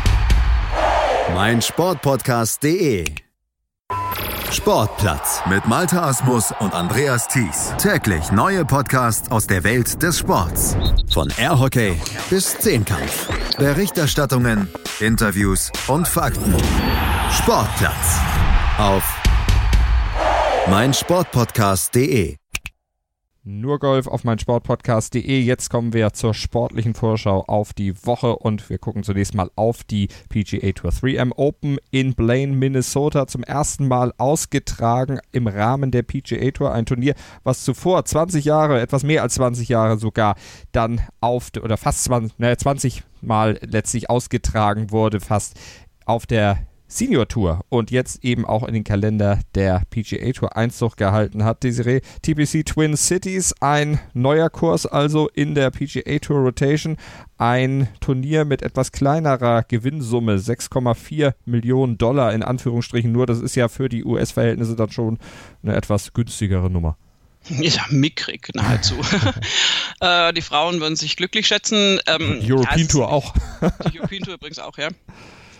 meinsportpodcast.de 1.33 3.05
Sportplatz 4.51 5.41
mit 5.49 5.65
Malta 5.65 6.09
Asmus 6.09 6.53
und 6.59 6.73
Andreas 6.73 7.27
Thies. 7.29 7.73
Täglich 7.77 8.31
neue 8.31 8.65
Podcasts 8.65 9.31
aus 9.31 9.47
der 9.47 9.63
Welt 9.63 10.03
des 10.03 10.19
Sports. 10.19 10.75
Von 11.09 11.31
Airhockey 11.37 11.99
bis 12.29 12.57
Zehnkampf. 12.57 13.29
Berichterstattungen, 13.57 14.67
Interviews 14.99 15.71
und 15.87 16.07
Fakten. 16.07 16.53
Sportplatz 17.31 18.19
auf 18.77 19.03
meinsportpodcast.de 20.69 22.40
nur 23.43 23.79
Golf 23.79 24.07
auf 24.07 24.23
mein 24.23 24.37
Sportpodcast.de. 24.37 25.39
Jetzt 25.39 25.69
kommen 25.69 25.93
wir 25.93 26.13
zur 26.13 26.33
sportlichen 26.33 26.93
Vorschau 26.93 27.43
auf 27.47 27.73
die 27.73 28.05
Woche 28.05 28.35
und 28.35 28.69
wir 28.69 28.77
gucken 28.77 29.03
zunächst 29.03 29.33
mal 29.33 29.49
auf 29.55 29.83
die 29.83 30.09
PGA 30.29 30.71
Tour 30.73 30.91
3M 30.91 31.31
Open 31.35 31.77
in 31.89 32.13
Blaine, 32.13 32.55
Minnesota. 32.55 33.25
Zum 33.25 33.43
ersten 33.43 33.87
Mal 33.87 34.13
ausgetragen 34.17 35.19
im 35.31 35.47
Rahmen 35.47 35.89
der 35.91 36.03
PGA 36.03 36.51
Tour. 36.51 36.71
Ein 36.71 36.85
Turnier, 36.85 37.15
was 37.43 37.63
zuvor 37.63 38.05
20 38.05 38.45
Jahre, 38.45 38.79
etwas 38.79 39.03
mehr 39.03 39.23
als 39.23 39.33
20 39.35 39.69
Jahre 39.69 39.97
sogar, 39.97 40.35
dann 40.71 41.01
auf, 41.19 41.49
oder 41.61 41.77
fast 41.77 42.03
20, 42.03 42.37
naja, 42.37 42.57
20 42.57 43.03
Mal 43.21 43.59
letztlich 43.61 44.09
ausgetragen 44.09 44.91
wurde, 44.91 45.19
fast 45.19 45.59
auf 46.05 46.25
der 46.25 46.59
Senior 46.91 47.25
Tour 47.29 47.63
und 47.69 47.89
jetzt 47.89 48.25
eben 48.25 48.45
auch 48.45 48.67
in 48.67 48.73
den 48.73 48.83
Kalender 48.83 49.39
der 49.55 49.83
PGA 49.89 50.33
Tour 50.33 50.57
Einzug 50.57 50.97
gehalten 50.97 51.45
hat. 51.45 51.63
Desiree, 51.63 52.01
TPC 52.21 52.65
Twin 52.65 52.97
Cities, 52.97 53.55
ein 53.61 53.99
neuer 54.13 54.49
Kurs 54.49 54.85
also 54.85 55.29
in 55.29 55.55
der 55.55 55.71
PGA 55.71 56.19
Tour 56.19 56.39
Rotation. 56.39 56.97
Ein 57.37 57.87
Turnier 58.01 58.43
mit 58.43 58.61
etwas 58.61 58.91
kleinerer 58.91 59.63
Gewinnsumme, 59.63 60.35
6,4 60.35 61.33
Millionen 61.45 61.97
Dollar 61.97 62.33
in 62.33 62.43
Anführungsstrichen 62.43 63.11
nur. 63.11 63.25
Das 63.25 63.39
ist 63.39 63.55
ja 63.55 63.69
für 63.69 63.87
die 63.87 64.03
US-Verhältnisse 64.03 64.75
dann 64.75 64.91
schon 64.91 65.17
eine 65.63 65.75
etwas 65.77 66.11
günstigere 66.11 66.69
Nummer. 66.69 66.97
Ja, 67.47 67.85
mickrig 67.89 68.49
nahezu. 68.53 68.95
äh, 70.01 70.33
die 70.33 70.41
Frauen 70.41 70.81
würden 70.81 70.97
sich 70.97 71.15
glücklich 71.15 71.47
schätzen. 71.47 72.01
Ähm, 72.05 72.41
European 72.43 72.87
Tour 72.89 73.09
auch. 73.09 73.33
die 73.91 73.97
European 73.97 74.23
Tour 74.23 74.33
übrigens 74.33 74.59
auch, 74.59 74.77
ja. 74.77 74.89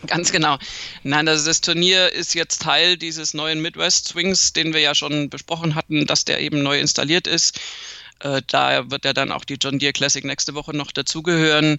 Ganz 0.08 0.32
genau. 0.32 0.58
Nein, 1.04 1.28
also 1.28 1.46
das 1.46 1.62
Turnier 1.62 2.12
ist 2.12 2.34
jetzt 2.34 2.62
Teil 2.62 2.98
dieses 2.98 3.34
neuen 3.34 3.62
Midwest 3.62 4.08
Swings, 4.08 4.54
den 4.54 4.74
wir 4.74 4.82
ja 4.82 4.96
schon 4.96 5.30
besprochen 5.30 5.76
hatten, 5.76 6.06
dass 6.06 6.26
der 6.26 6.40
eben 6.40 6.64
neu 6.64 6.80
installiert 6.80 7.28
ist. 7.28 7.60
Äh, 8.20 8.42
da 8.48 8.90
wird 8.90 9.06
ja 9.06 9.14
dann 9.14 9.32
auch 9.32 9.46
die 9.46 9.58
John 9.60 9.80
Deere 9.80 9.94
Classic 9.94 10.24
nächste 10.24 10.54
Woche 10.54 10.76
noch 10.76 10.92
dazugehören 10.92 11.78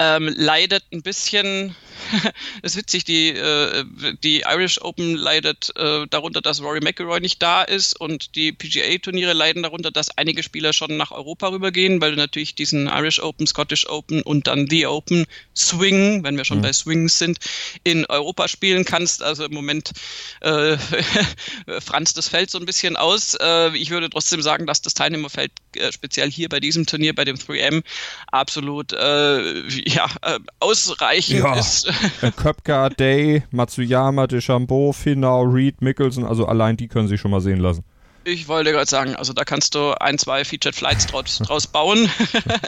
ähm, 0.00 0.32
leidet 0.34 0.82
ein 0.92 1.02
bisschen, 1.02 1.76
das 2.62 2.72
ist 2.72 2.76
witzig, 2.78 3.04
die, 3.04 3.28
äh, 3.28 3.84
die 4.24 4.40
Irish 4.40 4.80
Open 4.80 5.14
leidet 5.14 5.76
äh, 5.76 6.06
darunter, 6.08 6.40
dass 6.40 6.62
Rory 6.62 6.80
McIlroy 6.80 7.20
nicht 7.20 7.42
da 7.42 7.62
ist 7.62 8.00
und 8.00 8.34
die 8.34 8.50
PGA-Turniere 8.50 9.34
leiden 9.34 9.62
darunter, 9.62 9.90
dass 9.90 10.16
einige 10.16 10.42
Spieler 10.42 10.72
schon 10.72 10.96
nach 10.96 11.10
Europa 11.10 11.48
rübergehen, 11.48 12.00
weil 12.00 12.12
du 12.12 12.16
natürlich 12.16 12.54
diesen 12.54 12.86
Irish 12.86 13.20
Open, 13.20 13.46
Scottish 13.46 13.86
Open 13.90 14.22
und 14.22 14.46
dann 14.46 14.68
The 14.70 14.86
Open 14.86 15.26
Swing, 15.54 16.24
wenn 16.24 16.38
wir 16.38 16.46
schon 16.46 16.58
mhm. 16.58 16.62
bei 16.62 16.72
Swings 16.72 17.18
sind, 17.18 17.38
in 17.84 18.06
Europa 18.06 18.48
spielen 18.48 18.86
kannst. 18.86 19.22
Also 19.22 19.44
im 19.44 19.52
Moment 19.52 19.92
äh, 20.40 20.78
franzt 21.80 22.16
das 22.16 22.26
Feld 22.26 22.50
so 22.50 22.58
ein 22.58 22.64
bisschen 22.64 22.96
aus. 22.96 23.34
Äh, 23.34 23.76
ich 23.76 23.90
würde 23.90 24.08
trotzdem 24.08 24.40
sagen, 24.40 24.66
dass 24.66 24.80
das 24.80 24.94
Teilnehmerfeld 24.94 25.52
äh, 25.76 25.92
speziell 25.92 26.30
hier 26.30 26.48
bei 26.48 26.60
diesem 26.60 26.86
Turnier, 26.86 27.14
bei 27.14 27.24
dem 27.24 27.36
3M, 27.36 27.82
absolut 28.30 28.92
äh, 28.92 29.68
ja, 29.88 30.06
äh, 30.22 30.38
ausreichend 30.58 31.40
ja. 31.40 31.58
ist. 31.58 31.90
Äh, 32.22 32.30
Köpka, 32.32 32.88
Day, 32.90 33.42
Matsuyama, 33.50 34.26
Deschambeau, 34.26 34.92
Finau, 34.92 35.42
Reed, 35.42 35.80
Mickelson, 35.82 36.24
also 36.24 36.46
allein 36.46 36.76
die 36.76 36.88
können 36.88 37.08
sich 37.08 37.20
schon 37.20 37.30
mal 37.30 37.40
sehen 37.40 37.60
lassen. 37.60 37.84
Ich 38.24 38.48
wollte 38.48 38.72
gerade 38.72 38.88
sagen, 38.88 39.16
also 39.16 39.32
da 39.32 39.44
kannst 39.44 39.74
du 39.74 39.92
ein, 39.98 40.18
zwei 40.18 40.44
Featured 40.44 40.74
Flights 40.74 41.06
draus, 41.06 41.38
draus 41.42 41.66
bauen. 41.66 42.10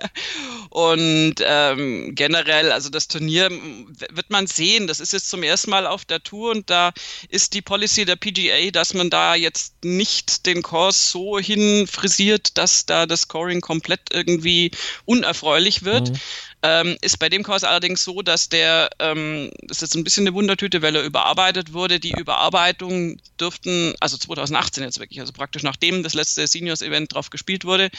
und 0.71 1.35
ähm, 1.41 2.15
generell, 2.15 2.73
also 2.73 2.89
das 2.89 3.09
Turnier 3.09 3.51
wird 3.51 4.31
man 4.31 4.47
sehen. 4.47 4.87
Das 4.87 4.99
ist 4.99 5.13
jetzt 5.13 5.29
zum 5.29 5.43
ersten 5.43 5.71
Mal 5.71 5.87
auf 5.87 6.05
der 6.07 6.23
Tour 6.23 6.53
und 6.53 6.71
da 6.71 6.93
ist 7.29 7.53
die 7.53 7.63
Policy 7.63 8.07
der 8.07 8.17
PGA, 8.17 8.71
dass 8.71 8.95
man 8.95 9.11
da 9.11 9.35
jetzt 9.35 9.85
nicht 9.85 10.47
den 10.47 10.63
Kurs 10.63 11.11
so 11.11 11.39
hin 11.39 11.87
frisiert, 11.87 12.57
dass 12.57 12.87
da 12.87 13.05
das 13.05 13.23
Scoring 13.23 13.61
komplett 13.61 14.01
irgendwie 14.11 14.71
unerfreulich 15.05 15.85
wird. 15.85 16.11
Mhm. 16.11 16.21
Ähm, 16.65 16.97
ist 17.01 17.19
bei 17.19 17.29
dem 17.29 17.43
Kurs 17.43 17.65
allerdings 17.65 18.05
so, 18.05 18.23
dass 18.23 18.49
der, 18.49 18.89
ähm, 19.01 19.51
das 19.63 19.79
ist 19.79 19.81
jetzt 19.83 19.95
ein 19.97 20.05
bisschen 20.05 20.27
eine 20.27 20.35
Wundertüte, 20.35 20.81
weil 20.81 20.95
er 20.95 21.03
überarbeitet 21.03 21.73
wurde. 21.73 21.99
Die 21.99 22.13
Überarbeitung 22.13 23.19
dürften, 23.41 23.95
also 23.99 24.17
2018 24.17 24.85
jetzt 24.85 25.01
wirklich, 25.01 25.19
also 25.19 25.33
praktisch 25.33 25.65
nachdem 25.65 26.05
das 26.05 26.15
letzte 26.15 26.47
Seniors-Event 26.47 27.15
drauf 27.15 27.31
gespielt 27.31 27.65
wurde, 27.65 27.91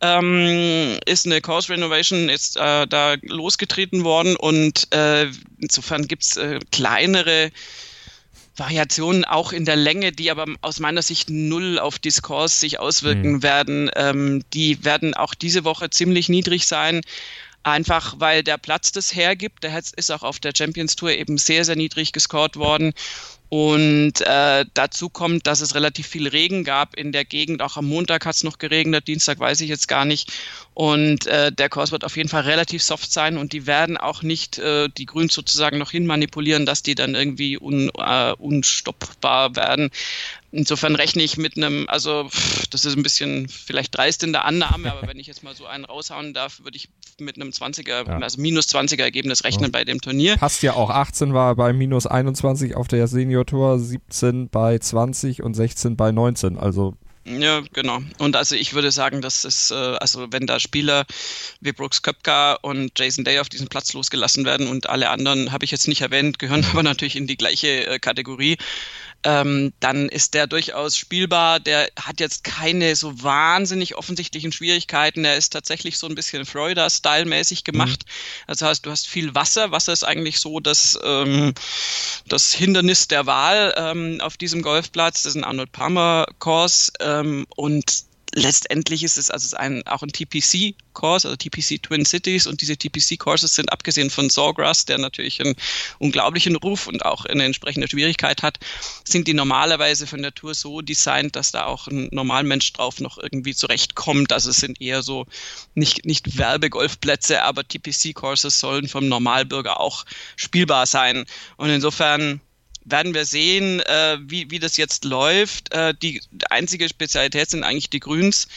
ähm, 0.00 0.98
ist 1.06 1.26
eine 1.26 1.40
Course 1.40 1.72
Renovation 1.72 2.28
jetzt 2.28 2.56
äh, 2.56 2.88
da 2.88 3.14
losgetreten 3.22 4.02
worden 4.02 4.34
und 4.34 4.92
äh, 4.92 5.28
insofern 5.60 6.08
gibt's 6.08 6.36
äh, 6.36 6.58
kleinere 6.72 7.52
Variationen 8.56 9.24
auch 9.24 9.52
in 9.52 9.64
der 9.64 9.76
Länge, 9.76 10.12
die 10.12 10.30
aber 10.30 10.46
aus 10.60 10.78
meiner 10.80 11.02
Sicht 11.02 11.30
null 11.30 11.78
auf 11.78 11.98
Diskurs 11.98 12.60
sich 12.60 12.78
auswirken 12.80 13.34
mhm. 13.34 13.42
werden. 13.42 13.90
Ähm, 13.94 14.44
die 14.52 14.84
werden 14.84 15.14
auch 15.14 15.34
diese 15.34 15.64
Woche 15.64 15.88
ziemlich 15.90 16.28
niedrig 16.28 16.66
sein. 16.66 17.00
Einfach 17.64 18.14
weil 18.18 18.42
der 18.42 18.58
Platz 18.58 18.92
das 18.92 19.14
hergibt. 19.14 19.62
Der 19.62 19.72
ist 19.92 20.10
auch 20.10 20.22
auf 20.22 20.40
der 20.40 20.52
Champions 20.56 20.96
Tour 20.96 21.12
eben 21.12 21.38
sehr, 21.38 21.64
sehr 21.64 21.76
niedrig 21.76 22.12
gescored 22.12 22.56
worden. 22.56 22.92
Und 23.52 24.22
äh, 24.22 24.64
dazu 24.72 25.10
kommt, 25.10 25.46
dass 25.46 25.60
es 25.60 25.74
relativ 25.74 26.06
viel 26.06 26.26
Regen 26.26 26.64
gab 26.64 26.96
in 26.96 27.12
der 27.12 27.26
Gegend. 27.26 27.60
Auch 27.60 27.76
am 27.76 27.86
Montag 27.86 28.24
hat 28.24 28.34
es 28.34 28.44
noch 28.44 28.56
geregnet, 28.56 29.08
Dienstag 29.08 29.38
weiß 29.38 29.60
ich 29.60 29.68
jetzt 29.68 29.88
gar 29.88 30.06
nicht. 30.06 30.32
Und 30.72 31.26
äh, 31.26 31.52
der 31.52 31.68
Kurs 31.68 31.92
wird 31.92 32.02
auf 32.04 32.16
jeden 32.16 32.30
Fall 32.30 32.44
relativ 32.44 32.82
soft 32.82 33.12
sein 33.12 33.36
und 33.36 33.52
die 33.52 33.66
werden 33.66 33.98
auch 33.98 34.22
nicht 34.22 34.58
äh, 34.58 34.88
die 34.88 35.04
Grüns 35.04 35.34
sozusagen 35.34 35.76
noch 35.76 35.90
hin 35.90 36.06
manipulieren, 36.06 36.64
dass 36.64 36.82
die 36.82 36.94
dann 36.94 37.14
irgendwie 37.14 37.58
un, 37.58 37.90
äh, 37.98 38.32
unstoppbar 38.38 39.54
werden. 39.54 39.90
Insofern 40.54 40.96
rechne 40.96 41.22
ich 41.22 41.38
mit 41.38 41.56
einem, 41.56 41.86
also 41.88 42.28
das 42.70 42.84
ist 42.84 42.96
ein 42.96 43.02
bisschen 43.02 43.48
vielleicht 43.48 43.96
dreist 43.96 44.22
in 44.22 44.32
der 44.32 44.44
Annahme, 44.44 44.92
aber 44.92 45.08
wenn 45.08 45.18
ich 45.18 45.26
jetzt 45.26 45.42
mal 45.42 45.54
so 45.54 45.64
einen 45.64 45.86
raushauen 45.86 46.34
darf, 46.34 46.60
würde 46.62 46.76
ich 46.76 46.90
mit 47.18 47.36
einem 47.36 47.50
20er, 47.50 48.06
ja. 48.06 48.18
also 48.18 48.40
minus 48.40 48.66
20er 48.68 49.00
Ergebnis 49.00 49.44
rechnen 49.44 49.68
oh. 49.68 49.72
bei 49.72 49.84
dem 49.84 50.00
Turnier. 50.02 50.36
Passt 50.36 50.62
ja 50.62 50.74
auch 50.74 50.90
18 50.90 51.32
war 51.32 51.54
bei 51.54 51.72
minus 51.72 52.06
21 52.06 52.76
auf 52.76 52.86
der 52.86 53.06
Senior 53.08 53.41
Tour, 53.44 53.78
17 53.78 54.48
bei 54.48 54.78
20 54.78 55.42
und 55.42 55.54
16 55.54 55.96
bei 55.96 56.12
19. 56.12 56.58
Also 56.58 56.94
ja, 57.24 57.62
genau. 57.72 58.00
Und 58.18 58.34
also 58.34 58.56
ich 58.56 58.74
würde 58.74 58.90
sagen, 58.90 59.20
dass 59.20 59.44
es, 59.44 59.70
äh, 59.70 59.74
also 59.74 60.26
wenn 60.32 60.46
da 60.46 60.58
Spieler 60.58 61.04
wie 61.60 61.70
Brooks 61.70 62.02
Köpka 62.02 62.54
und 62.62 62.98
Jason 62.98 63.24
Day 63.24 63.38
auf 63.38 63.48
diesen 63.48 63.68
Platz 63.68 63.92
losgelassen 63.92 64.44
werden 64.44 64.66
und 64.66 64.88
alle 64.88 65.08
anderen, 65.08 65.52
habe 65.52 65.64
ich 65.64 65.70
jetzt 65.70 65.86
nicht 65.86 66.00
erwähnt, 66.00 66.40
gehören 66.40 66.64
aber 66.72 66.82
natürlich 66.82 67.14
in 67.14 67.28
die 67.28 67.36
gleiche 67.36 67.86
äh, 67.86 67.98
Kategorie, 68.00 68.56
ähm, 69.24 69.72
dann 69.80 70.08
ist 70.08 70.34
der 70.34 70.46
durchaus 70.46 70.96
spielbar. 70.96 71.60
Der 71.60 71.88
hat 72.00 72.20
jetzt 72.20 72.44
keine 72.44 72.96
so 72.96 73.22
wahnsinnig 73.22 73.96
offensichtlichen 73.96 74.52
Schwierigkeiten. 74.52 75.24
Er 75.24 75.36
ist 75.36 75.50
tatsächlich 75.50 75.98
so 75.98 76.06
ein 76.06 76.14
bisschen 76.14 76.44
Florida-Style-mäßig 76.44 77.64
gemacht. 77.64 78.04
Mhm. 78.04 78.44
Das 78.48 78.62
heißt, 78.62 78.86
du 78.86 78.90
hast 78.90 79.06
viel 79.06 79.34
Wasser. 79.34 79.70
Wasser 79.70 79.92
ist 79.92 80.04
eigentlich 80.04 80.40
so 80.40 80.60
das, 80.60 80.98
ähm, 81.04 81.54
das 82.26 82.52
Hindernis 82.52 83.08
der 83.08 83.26
Wahl 83.26 83.74
ähm, 83.76 84.20
auf 84.20 84.36
diesem 84.36 84.62
Golfplatz. 84.62 85.22
Das 85.22 85.32
ist 85.32 85.36
ein 85.36 85.44
Arnold 85.44 85.72
Palmer 85.72 86.26
Course 86.38 86.92
ähm, 87.00 87.46
und 87.56 88.04
letztendlich 88.34 89.02
ist 89.02 89.18
es 89.18 89.30
also 89.30 89.56
ein, 89.56 89.86
auch 89.86 90.02
ein 90.02 90.10
TPC-Course, 90.10 91.28
also 91.28 91.36
TPC 91.36 91.82
Twin 91.82 92.04
Cities 92.04 92.46
und 92.46 92.60
diese 92.60 92.76
TPC-Courses 92.76 93.54
sind 93.54 93.70
abgesehen 93.70 94.10
von 94.10 94.30
Sawgrass, 94.30 94.84
der 94.84 94.98
natürlich 94.98 95.40
einen 95.40 95.54
unglaublichen 95.98 96.56
Ruf 96.56 96.86
und 96.86 97.04
auch 97.04 97.24
eine 97.26 97.44
entsprechende 97.44 97.88
Schwierigkeit 97.88 98.42
hat, 98.42 98.58
sind 99.04 99.28
die 99.28 99.34
normalerweise 99.34 100.06
von 100.06 100.22
der 100.22 100.34
Tour 100.34 100.54
so 100.54 100.80
designt, 100.80 101.36
dass 101.36 101.52
da 101.52 101.66
auch 101.66 101.88
ein 101.88 102.08
Normalmensch 102.10 102.72
drauf 102.72 103.00
noch 103.00 103.18
irgendwie 103.18 103.54
zurechtkommt. 103.54 104.32
Also 104.32 104.50
es 104.50 104.56
sind 104.56 104.80
eher 104.80 105.02
so 105.02 105.26
nicht, 105.74 106.06
nicht 106.06 106.38
Werbegolfplätze, 106.38 107.42
aber 107.42 107.66
TPC-Courses 107.66 108.58
sollen 108.58 108.88
vom 108.88 109.08
Normalbürger 109.08 109.78
auch 109.78 110.04
spielbar 110.36 110.86
sein. 110.86 111.26
Und 111.56 111.70
insofern 111.70 112.40
werden 112.84 113.14
wir 113.14 113.24
sehen, 113.24 113.80
äh, 113.80 114.18
wie, 114.20 114.50
wie 114.50 114.58
das 114.58 114.76
jetzt 114.76 115.04
läuft. 115.04 115.72
Äh, 115.72 115.94
die 116.00 116.20
einzige 116.50 116.88
Spezialität 116.88 117.50
sind 117.50 117.64
eigentlich 117.64 117.90
die 117.90 118.00
Grüns 118.00 118.48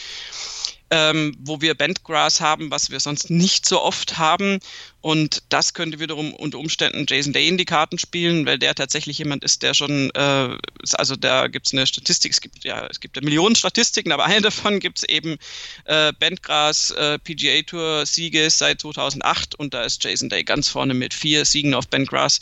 ähm, 0.90 1.36
wo 1.40 1.60
wir 1.60 1.74
Bentgrass 1.74 2.40
haben, 2.40 2.70
was 2.70 2.90
wir 2.90 3.00
sonst 3.00 3.30
nicht 3.30 3.66
so 3.66 3.82
oft 3.82 4.18
haben. 4.18 4.60
Und 5.00 5.42
das 5.48 5.74
könnte 5.74 6.00
wiederum 6.00 6.32
unter 6.34 6.58
Umständen 6.58 7.06
Jason 7.08 7.32
Day 7.32 7.46
in 7.48 7.58
die 7.58 7.64
Karten 7.64 7.98
spielen, 7.98 8.46
weil 8.46 8.58
der 8.58 8.74
tatsächlich 8.74 9.18
jemand 9.18 9.44
ist, 9.44 9.62
der 9.62 9.74
schon, 9.74 10.10
äh, 10.14 10.56
also 10.92 11.16
da 11.16 11.48
gibt 11.48 11.66
es 11.66 11.72
eine 11.72 11.86
Statistik, 11.86 12.32
es 12.32 12.40
gibt 12.40 12.64
ja, 12.64 12.86
es 12.86 13.00
gibt 13.00 13.16
ja 13.16 13.22
Millionen 13.22 13.56
Statistiken, 13.56 14.12
aber 14.12 14.24
eine 14.24 14.40
davon 14.42 14.80
gibt 14.80 14.98
es 14.98 15.04
eben 15.04 15.36
äh, 15.84 16.12
Bentgrass 16.18 16.90
äh, 16.92 17.18
PGA 17.18 17.62
Tour 17.62 18.06
Siege 18.06 18.48
seit 18.50 18.80
2008 18.80 19.54
und 19.56 19.74
da 19.74 19.82
ist 19.82 20.02
Jason 20.02 20.28
Day 20.28 20.44
ganz 20.44 20.68
vorne 20.68 20.94
mit 20.94 21.14
vier 21.14 21.44
Siegen 21.44 21.74
auf 21.74 21.88
Bentgrass. 21.88 22.40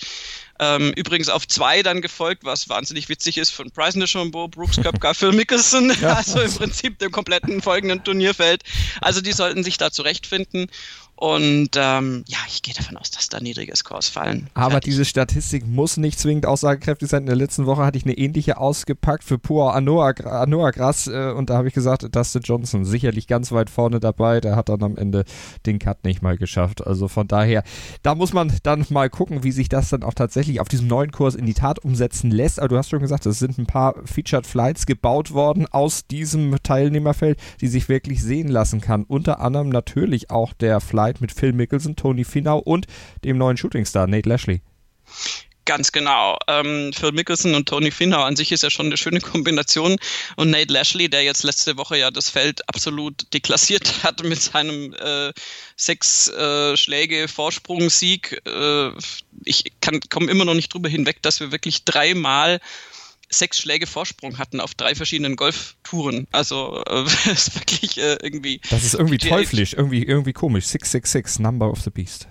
Ähm, 0.60 0.92
übrigens 0.94 1.28
auf 1.28 1.48
zwei 1.48 1.82
dann 1.82 2.00
gefolgt, 2.00 2.44
was 2.44 2.68
wahnsinnig 2.68 3.08
witzig 3.08 3.38
ist, 3.38 3.50
von 3.50 3.70
Bryson 3.70 4.00
DeChambeau, 4.00 4.48
Brooks 4.48 4.80
Köpka, 4.80 5.14
Phil 5.14 5.32
Mickelson, 5.32 5.92
ja. 6.00 6.14
also 6.16 6.40
im 6.40 6.52
Prinzip 6.52 6.98
dem 6.98 7.10
kompletten 7.10 7.60
folgenden 7.60 8.04
Turnierfeld. 8.04 8.62
Also 9.00 9.20
die 9.20 9.32
sollten 9.32 9.64
sich 9.64 9.78
da 9.78 9.90
zurechtfinden. 9.90 10.68
Und 11.16 11.70
ähm, 11.76 12.24
ja, 12.26 12.38
ich 12.48 12.62
gehe 12.62 12.74
davon 12.74 12.96
aus, 12.96 13.10
dass 13.10 13.28
da 13.28 13.38
niedrige 13.38 13.74
Scores 13.76 14.08
fallen. 14.08 14.48
Aber 14.54 14.72
Fertig. 14.72 14.90
diese 14.90 15.04
Statistik 15.04 15.66
muss 15.66 15.96
nicht 15.96 16.18
zwingend 16.18 16.44
aussagekräftig 16.44 17.08
sein. 17.08 17.22
In 17.22 17.26
der 17.26 17.36
letzten 17.36 17.66
Woche 17.66 17.84
hatte 17.84 17.96
ich 17.96 18.04
eine 18.04 18.18
ähnliche 18.18 18.58
ausgepackt 18.58 19.22
für 19.22 19.38
Pur 19.38 19.74
Anoa, 19.74 20.10
Anoa 20.10 20.72
Gras 20.72 21.06
äh, 21.06 21.30
und 21.30 21.50
da 21.50 21.56
habe 21.56 21.68
ich 21.68 21.74
gesagt, 21.74 22.14
Dustin 22.14 22.42
Johnson 22.42 22.84
sicherlich 22.84 23.28
ganz 23.28 23.52
weit 23.52 23.70
vorne 23.70 24.00
dabei. 24.00 24.40
Der 24.40 24.56
hat 24.56 24.68
dann 24.68 24.82
am 24.82 24.96
Ende 24.96 25.24
den 25.66 25.78
Cut 25.78 26.04
nicht 26.04 26.20
mal 26.20 26.36
geschafft. 26.36 26.84
Also 26.84 27.06
von 27.06 27.28
daher, 27.28 27.62
da 28.02 28.16
muss 28.16 28.32
man 28.32 28.52
dann 28.64 28.84
mal 28.90 29.08
gucken, 29.08 29.44
wie 29.44 29.52
sich 29.52 29.68
das 29.68 29.90
dann 29.90 30.02
auch 30.02 30.14
tatsächlich 30.14 30.60
auf 30.60 30.68
diesem 30.68 30.88
neuen 30.88 31.12
Kurs 31.12 31.36
in 31.36 31.46
die 31.46 31.54
Tat 31.54 31.78
umsetzen 31.78 32.32
lässt. 32.32 32.58
Aber 32.58 32.68
du 32.68 32.76
hast 32.76 32.90
schon 32.90 33.00
gesagt, 33.00 33.24
es 33.26 33.38
sind 33.38 33.56
ein 33.58 33.66
paar 33.66 33.94
Featured 34.04 34.46
Flights 34.46 34.84
gebaut 34.84 35.32
worden 35.32 35.66
aus 35.70 36.08
diesem 36.08 36.56
Teilnehmerfeld, 36.62 37.38
die 37.60 37.68
sich 37.68 37.88
wirklich 37.88 38.20
sehen 38.20 38.48
lassen 38.48 38.80
kann. 38.80 39.04
Unter 39.04 39.40
anderem 39.40 39.68
natürlich 39.68 40.30
auch 40.30 40.52
der 40.52 40.80
Flight 40.80 41.03
Flight 41.04 41.20
mit 41.20 41.32
Phil 41.32 41.52
Mickelson, 41.52 41.96
Tony 41.96 42.24
Finau 42.24 42.58
und 42.58 42.86
dem 43.24 43.36
neuen 43.36 43.58
Shootingstar 43.58 44.06
Nate 44.06 44.26
Lashley. 44.26 44.62
Ganz 45.66 45.92
genau. 45.92 46.38
Ähm, 46.48 46.92
Phil 46.94 47.12
Mickelson 47.12 47.54
und 47.54 47.68
Tony 47.68 47.90
Finau 47.90 48.22
an 48.22 48.36
sich 48.36 48.52
ist 48.52 48.62
ja 48.62 48.70
schon 48.70 48.86
eine 48.86 48.96
schöne 48.96 49.20
Kombination. 49.20 49.96
Und 50.36 50.50
Nate 50.50 50.72
Lashley, 50.72 51.10
der 51.10 51.22
jetzt 51.22 51.42
letzte 51.42 51.76
Woche 51.76 51.98
ja 51.98 52.10
das 52.10 52.30
Feld 52.30 52.66
absolut 52.70 53.32
deklassiert 53.34 54.02
hat 54.02 54.22
mit 54.24 54.40
seinem 54.40 54.94
äh, 54.94 55.32
sechs 55.76 56.28
äh, 56.28 56.74
Schläge 56.74 57.28
Vorsprungsieg. 57.28 58.40
Äh, 58.46 58.90
ich 59.44 59.64
komme 60.08 60.30
immer 60.30 60.46
noch 60.46 60.54
nicht 60.54 60.72
drüber 60.72 60.88
hinweg, 60.88 61.20
dass 61.20 61.40
wir 61.40 61.52
wirklich 61.52 61.84
dreimal 61.84 62.60
sechs 63.38 63.58
Schläge 63.58 63.86
Vorsprung 63.86 64.38
hatten 64.38 64.60
auf 64.60 64.74
drei 64.74 64.94
verschiedenen 64.94 65.36
Golftouren. 65.36 66.26
Also 66.32 66.82
äh, 66.86 67.04
ist 67.30 67.54
wirklich 67.54 67.98
äh, 67.98 68.16
irgendwie. 68.22 68.60
Das 68.70 68.84
ist 68.84 68.94
irgendwie 68.94 69.18
teuflisch, 69.18 69.74
irgendwie, 69.74 70.02
irgendwie 70.02 70.32
komisch. 70.32 70.66
666, 70.66 71.40
Number 71.40 71.70
of 71.70 71.80
the 71.82 71.90
Beast. 71.90 72.28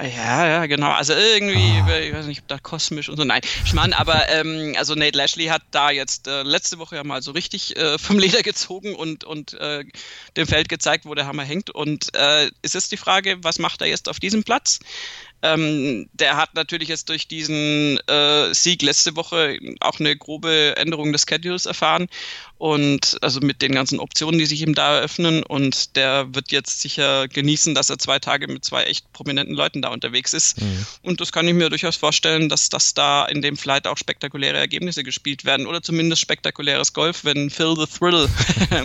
Ja, 0.00 0.46
ja, 0.46 0.66
genau. 0.66 0.90
Also 0.90 1.12
irgendwie, 1.12 1.80
ah. 1.80 1.98
ich 1.98 2.12
weiß 2.12 2.26
nicht, 2.26 2.42
ob 2.42 2.48
da 2.48 2.58
kosmisch 2.58 3.08
und 3.08 3.16
so. 3.16 3.24
Nein, 3.24 3.40
ich 3.64 3.72
meine, 3.72 3.98
aber 3.98 4.28
ähm, 4.28 4.74
also 4.76 4.94
Nate 4.94 5.16
Lashley 5.16 5.46
hat 5.46 5.62
da 5.70 5.90
jetzt 5.90 6.28
äh, 6.28 6.42
letzte 6.42 6.78
Woche 6.78 6.96
ja 6.96 7.04
mal 7.04 7.22
so 7.22 7.32
richtig 7.32 7.76
äh, 7.76 7.98
vom 7.98 8.18
Leder 8.18 8.42
gezogen 8.42 8.94
und, 8.94 9.24
und 9.24 9.54
äh, 9.54 9.84
dem 10.36 10.46
Feld 10.46 10.68
gezeigt, 10.68 11.04
wo 11.04 11.14
der 11.14 11.26
Hammer 11.26 11.44
hängt. 11.44 11.70
Und 11.70 12.14
äh, 12.14 12.50
ist 12.62 12.74
jetzt 12.74 12.92
die 12.92 12.96
Frage, 12.96 13.38
was 13.42 13.58
macht 13.58 13.80
er 13.80 13.88
jetzt 13.88 14.08
auf 14.08 14.20
diesem 14.20 14.44
Platz? 14.44 14.80
Ähm, 15.42 16.08
der 16.12 16.36
hat 16.36 16.54
natürlich 16.54 16.88
jetzt 16.88 17.08
durch 17.08 17.26
diesen 17.26 17.98
äh, 18.08 18.54
Sieg 18.54 18.82
letzte 18.82 19.16
Woche 19.16 19.58
auch 19.80 19.98
eine 19.98 20.16
grobe 20.16 20.76
Änderung 20.76 21.12
des 21.12 21.26
Schedules 21.28 21.66
erfahren 21.66 22.06
und 22.58 23.18
also 23.22 23.40
mit 23.40 23.60
den 23.60 23.72
ganzen 23.72 23.98
Optionen, 23.98 24.38
die 24.38 24.46
sich 24.46 24.62
ihm 24.62 24.74
da 24.74 24.98
eröffnen 24.98 25.42
und 25.42 25.96
der 25.96 26.32
wird 26.32 26.52
jetzt 26.52 26.80
sicher 26.80 27.26
genießen, 27.26 27.74
dass 27.74 27.90
er 27.90 27.98
zwei 27.98 28.20
Tage 28.20 28.46
mit 28.46 28.64
zwei 28.64 28.84
echt 28.84 29.12
prominenten 29.12 29.56
Leuten 29.56 29.82
da 29.82 29.88
unterwegs 29.88 30.32
ist 30.32 30.60
mhm. 30.60 30.86
und 31.02 31.20
das 31.20 31.32
kann 31.32 31.48
ich 31.48 31.54
mir 31.54 31.70
durchaus 31.70 31.96
vorstellen, 31.96 32.48
dass 32.48 32.68
das 32.68 32.94
da 32.94 33.24
in 33.24 33.42
dem 33.42 33.56
Flight 33.56 33.88
auch 33.88 33.96
spektakuläre 33.96 34.58
Ergebnisse 34.58 35.02
gespielt 35.02 35.44
werden 35.44 35.66
oder 35.66 35.82
zumindest 35.82 36.22
spektakuläres 36.22 36.92
Golf, 36.92 37.24
wenn 37.24 37.50
Phil 37.50 37.74
the 37.76 37.86
Thrill 37.86 38.28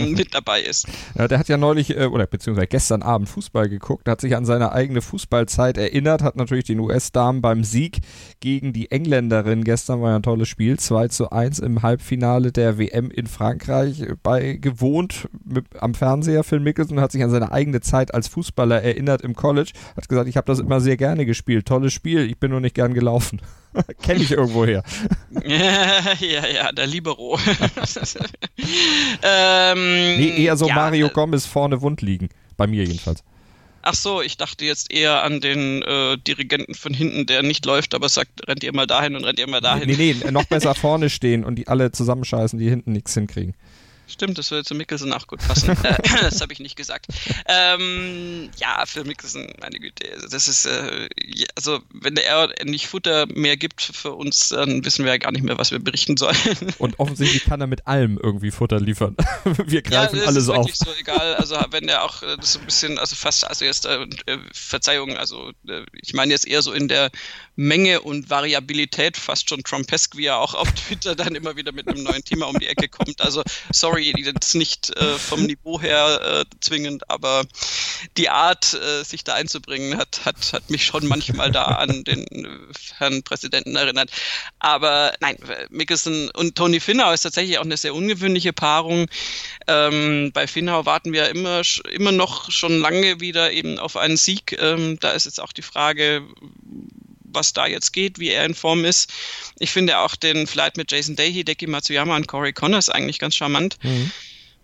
mit 0.08 0.34
dabei 0.34 0.60
ist. 0.60 0.88
Ja, 1.16 1.28
der 1.28 1.38
hat 1.38 1.48
ja 1.48 1.56
neulich 1.56 1.90
äh, 1.90 2.06
oder 2.06 2.26
beziehungsweise 2.26 2.66
gestern 2.66 3.02
Abend 3.02 3.28
Fußball 3.28 3.68
geguckt, 3.68 4.08
hat 4.08 4.20
sich 4.20 4.34
an 4.34 4.44
seine 4.44 4.72
eigene 4.72 5.02
Fußballzeit 5.02 5.78
erinnert, 5.78 6.22
hat 6.22 6.34
natürlich 6.34 6.47
den 6.50 6.80
US-Damen 6.80 7.40
beim 7.40 7.64
Sieg 7.64 7.98
gegen 8.40 8.72
die 8.72 8.90
Engländerin 8.90 9.64
gestern 9.64 10.02
war 10.02 10.10
ja 10.10 10.16
ein 10.16 10.22
tolles 10.22 10.48
Spiel, 10.48 10.78
2 10.78 11.08
zu 11.08 11.30
1 11.30 11.58
im 11.60 11.82
Halbfinale 11.82 12.52
der 12.52 12.78
WM 12.78 13.10
in 13.10 13.26
Frankreich 13.26 14.04
bei 14.22 14.54
gewohnt 14.54 15.28
mit, 15.44 15.64
am 15.80 15.94
Fernseher. 15.94 16.44
Phil 16.44 16.60
Mickelson 16.60 17.00
hat 17.00 17.12
sich 17.12 17.22
an 17.22 17.30
seine 17.30 17.52
eigene 17.52 17.80
Zeit 17.80 18.14
als 18.14 18.28
Fußballer 18.28 18.82
erinnert 18.82 19.22
im 19.22 19.34
College, 19.34 19.72
hat 19.96 20.08
gesagt, 20.08 20.28
ich 20.28 20.36
habe 20.36 20.46
das 20.46 20.58
immer 20.58 20.80
sehr 20.80 20.96
gerne 20.96 21.26
gespielt, 21.26 21.66
tolles 21.66 21.92
Spiel, 21.92 22.28
ich 22.28 22.38
bin 22.38 22.50
nur 22.50 22.60
nicht 22.60 22.74
gern 22.74 22.94
gelaufen. 22.94 23.40
Kenne 24.02 24.22
ich 24.22 24.32
irgendwo 24.32 24.64
her. 24.64 24.82
ja, 25.44 26.46
ja, 26.46 26.72
der 26.72 26.86
Libero. 26.86 27.38
ähm, 29.22 30.16
nee, 30.16 30.44
eher 30.44 30.56
so 30.56 30.68
ja, 30.68 30.74
Mario 30.74 31.08
äh, 31.08 31.10
Gomez 31.10 31.46
vorne 31.46 31.80
wund 31.80 32.02
liegen. 32.02 32.28
Bei 32.56 32.66
mir 32.66 32.84
jedenfalls. 32.84 33.22
Ach 33.90 33.94
so, 33.94 34.20
ich 34.20 34.36
dachte 34.36 34.66
jetzt 34.66 34.92
eher 34.92 35.22
an 35.22 35.40
den 35.40 35.80
äh, 35.80 36.18
Dirigenten 36.18 36.74
von 36.74 36.92
hinten, 36.92 37.24
der 37.24 37.42
nicht 37.42 37.64
läuft, 37.64 37.94
aber 37.94 38.10
sagt, 38.10 38.46
rennt 38.46 38.62
ihr 38.62 38.74
mal 38.74 38.86
dahin 38.86 39.16
und 39.16 39.24
rennt 39.24 39.38
ihr 39.38 39.48
mal 39.48 39.62
dahin. 39.62 39.88
Nee, 39.88 40.14
nee, 40.22 40.30
noch 40.30 40.44
besser 40.44 40.74
vorne 40.74 41.08
stehen 41.08 41.42
und 41.42 41.54
die 41.54 41.68
alle 41.68 41.90
zusammenscheißen, 41.90 42.58
die 42.58 42.68
hinten 42.68 42.92
nichts 42.92 43.14
hinkriegen. 43.14 43.54
Stimmt, 44.08 44.38
das 44.38 44.50
würde 44.50 44.64
zu 44.64 44.74
Mickelson 44.74 45.12
auch 45.12 45.26
gut 45.26 45.40
passen. 45.46 45.76
Äh, 45.88 46.22
das 46.22 46.40
habe 46.40 46.52
ich 46.52 46.60
nicht 46.60 46.76
gesagt. 46.76 47.06
Ähm, 47.46 48.50
ja, 48.58 48.84
für 48.86 49.04
Mickelson, 49.04 49.52
meine 49.60 49.78
Güte, 49.78 50.10
also 50.12 50.28
das 50.28 50.48
ist, 50.48 50.66
äh, 50.66 51.08
also 51.54 51.80
wenn 51.92 52.14
der 52.14 52.52
nicht 52.64 52.88
Futter 52.88 53.26
mehr 53.26 53.56
gibt 53.56 53.82
für 53.82 54.12
uns, 54.12 54.48
dann 54.48 54.84
wissen 54.84 55.04
wir 55.04 55.12
ja 55.12 55.18
gar 55.18 55.32
nicht 55.32 55.44
mehr, 55.44 55.56
was 55.56 55.70
wir 55.70 55.78
berichten 55.78 56.16
sollen. 56.16 56.36
Und 56.78 56.98
offensichtlich 56.98 57.44
kann 57.44 57.60
er 57.60 57.66
mit 57.66 57.86
allem 57.86 58.18
irgendwie 58.22 58.50
Futter 58.50 58.80
liefern. 58.80 59.16
wir 59.44 59.82
greifen 59.82 60.18
ja, 60.18 60.24
alles 60.24 60.44
ist 60.44 60.48
wirklich 60.48 60.76
so 60.76 60.90
egal. 60.98 61.36
Also 61.36 61.56
wenn 61.70 61.88
er 61.88 62.04
auch 62.04 62.22
äh, 62.22 62.36
das 62.36 62.54
so 62.54 62.58
ein 62.58 62.64
bisschen, 62.64 62.98
also 62.98 63.14
fast, 63.14 63.46
also 63.46 63.64
jetzt 63.64 63.86
äh 63.86 64.06
Verzeihung, 64.52 65.16
also 65.16 65.52
äh, 65.68 65.84
ich 65.92 66.14
meine 66.14 66.32
jetzt 66.32 66.46
eher 66.46 66.62
so 66.62 66.72
in 66.72 66.88
der 66.88 67.10
Menge 67.58 68.02
und 68.02 68.30
Variabilität 68.30 69.16
fast 69.16 69.48
schon 69.48 69.64
Trumpesk, 69.64 70.16
wie 70.16 70.26
er 70.26 70.38
auch 70.38 70.54
auf 70.54 70.70
Twitter 70.70 71.16
dann 71.16 71.34
immer 71.34 71.56
wieder 71.56 71.72
mit 71.72 71.88
einem 71.88 72.04
neuen 72.04 72.22
Thema 72.22 72.46
um 72.46 72.56
die 72.56 72.68
Ecke 72.68 72.88
kommt. 72.88 73.20
Also 73.20 73.42
sorry 73.72 74.14
jetzt 74.16 74.54
nicht 74.54 74.96
äh, 74.96 75.18
vom 75.18 75.42
Niveau 75.42 75.80
her 75.80 76.20
äh, 76.22 76.56
zwingend, 76.60 77.10
aber 77.10 77.44
die 78.16 78.28
Art, 78.28 78.74
äh, 78.74 79.02
sich 79.02 79.24
da 79.24 79.34
einzubringen, 79.34 79.98
hat, 79.98 80.20
hat, 80.24 80.52
hat 80.52 80.70
mich 80.70 80.84
schon 80.84 81.08
manchmal 81.08 81.50
da 81.50 81.64
an 81.64 82.04
den 82.04 82.26
äh, 82.28 82.48
Herrn 82.96 83.24
Präsidenten 83.24 83.74
erinnert. 83.74 84.10
Aber 84.60 85.12
nein, 85.18 85.36
Mickelson 85.70 86.30
und 86.30 86.54
Tony 86.54 86.78
Finau 86.78 87.12
ist 87.12 87.22
tatsächlich 87.22 87.58
auch 87.58 87.64
eine 87.64 87.76
sehr 87.76 87.92
ungewöhnliche 87.92 88.52
Paarung. 88.52 89.06
Ähm, 89.66 90.30
bei 90.32 90.46
Finau 90.46 90.86
warten 90.86 91.12
wir 91.12 91.28
immer, 91.28 91.62
immer 91.90 92.12
noch 92.12 92.52
schon 92.52 92.78
lange 92.78 93.20
wieder 93.20 93.50
eben 93.50 93.80
auf 93.80 93.96
einen 93.96 94.16
Sieg. 94.16 94.56
Ähm, 94.60 95.00
da 95.00 95.10
ist 95.10 95.24
jetzt 95.24 95.40
auch 95.40 95.52
die 95.52 95.62
Frage, 95.62 96.22
was 97.32 97.52
da 97.52 97.66
jetzt 97.66 97.92
geht, 97.92 98.18
wie 98.18 98.30
er 98.30 98.44
in 98.44 98.54
Form 98.54 98.84
ist. 98.84 99.10
Ich 99.58 99.70
finde 99.70 99.98
auch 99.98 100.16
den 100.16 100.46
Flight 100.46 100.76
mit 100.76 100.90
Jason 100.90 101.16
Day, 101.16 101.32
Hideki 101.32 101.66
Matsuyama 101.66 102.16
und 102.16 102.28
Corey 102.28 102.52
Connors 102.52 102.88
eigentlich 102.88 103.18
ganz 103.18 103.36
charmant. 103.36 103.76
Mhm. 103.82 104.10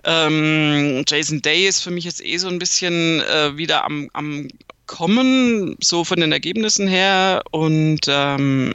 Ähm, 0.04 1.04
Jason 1.08 1.40
Day 1.40 1.66
ist 1.66 1.80
für 1.80 1.90
mich 1.90 2.04
jetzt 2.04 2.24
eh 2.24 2.36
so 2.36 2.48
ein 2.48 2.58
bisschen 2.58 3.20
äh, 3.22 3.56
wieder 3.56 3.84
am, 3.84 4.10
am 4.12 4.48
Kommen, 4.86 5.76
so 5.80 6.04
von 6.04 6.20
den 6.20 6.32
Ergebnissen 6.32 6.86
her. 6.86 7.42
Und 7.50 8.02
ähm, 8.08 8.74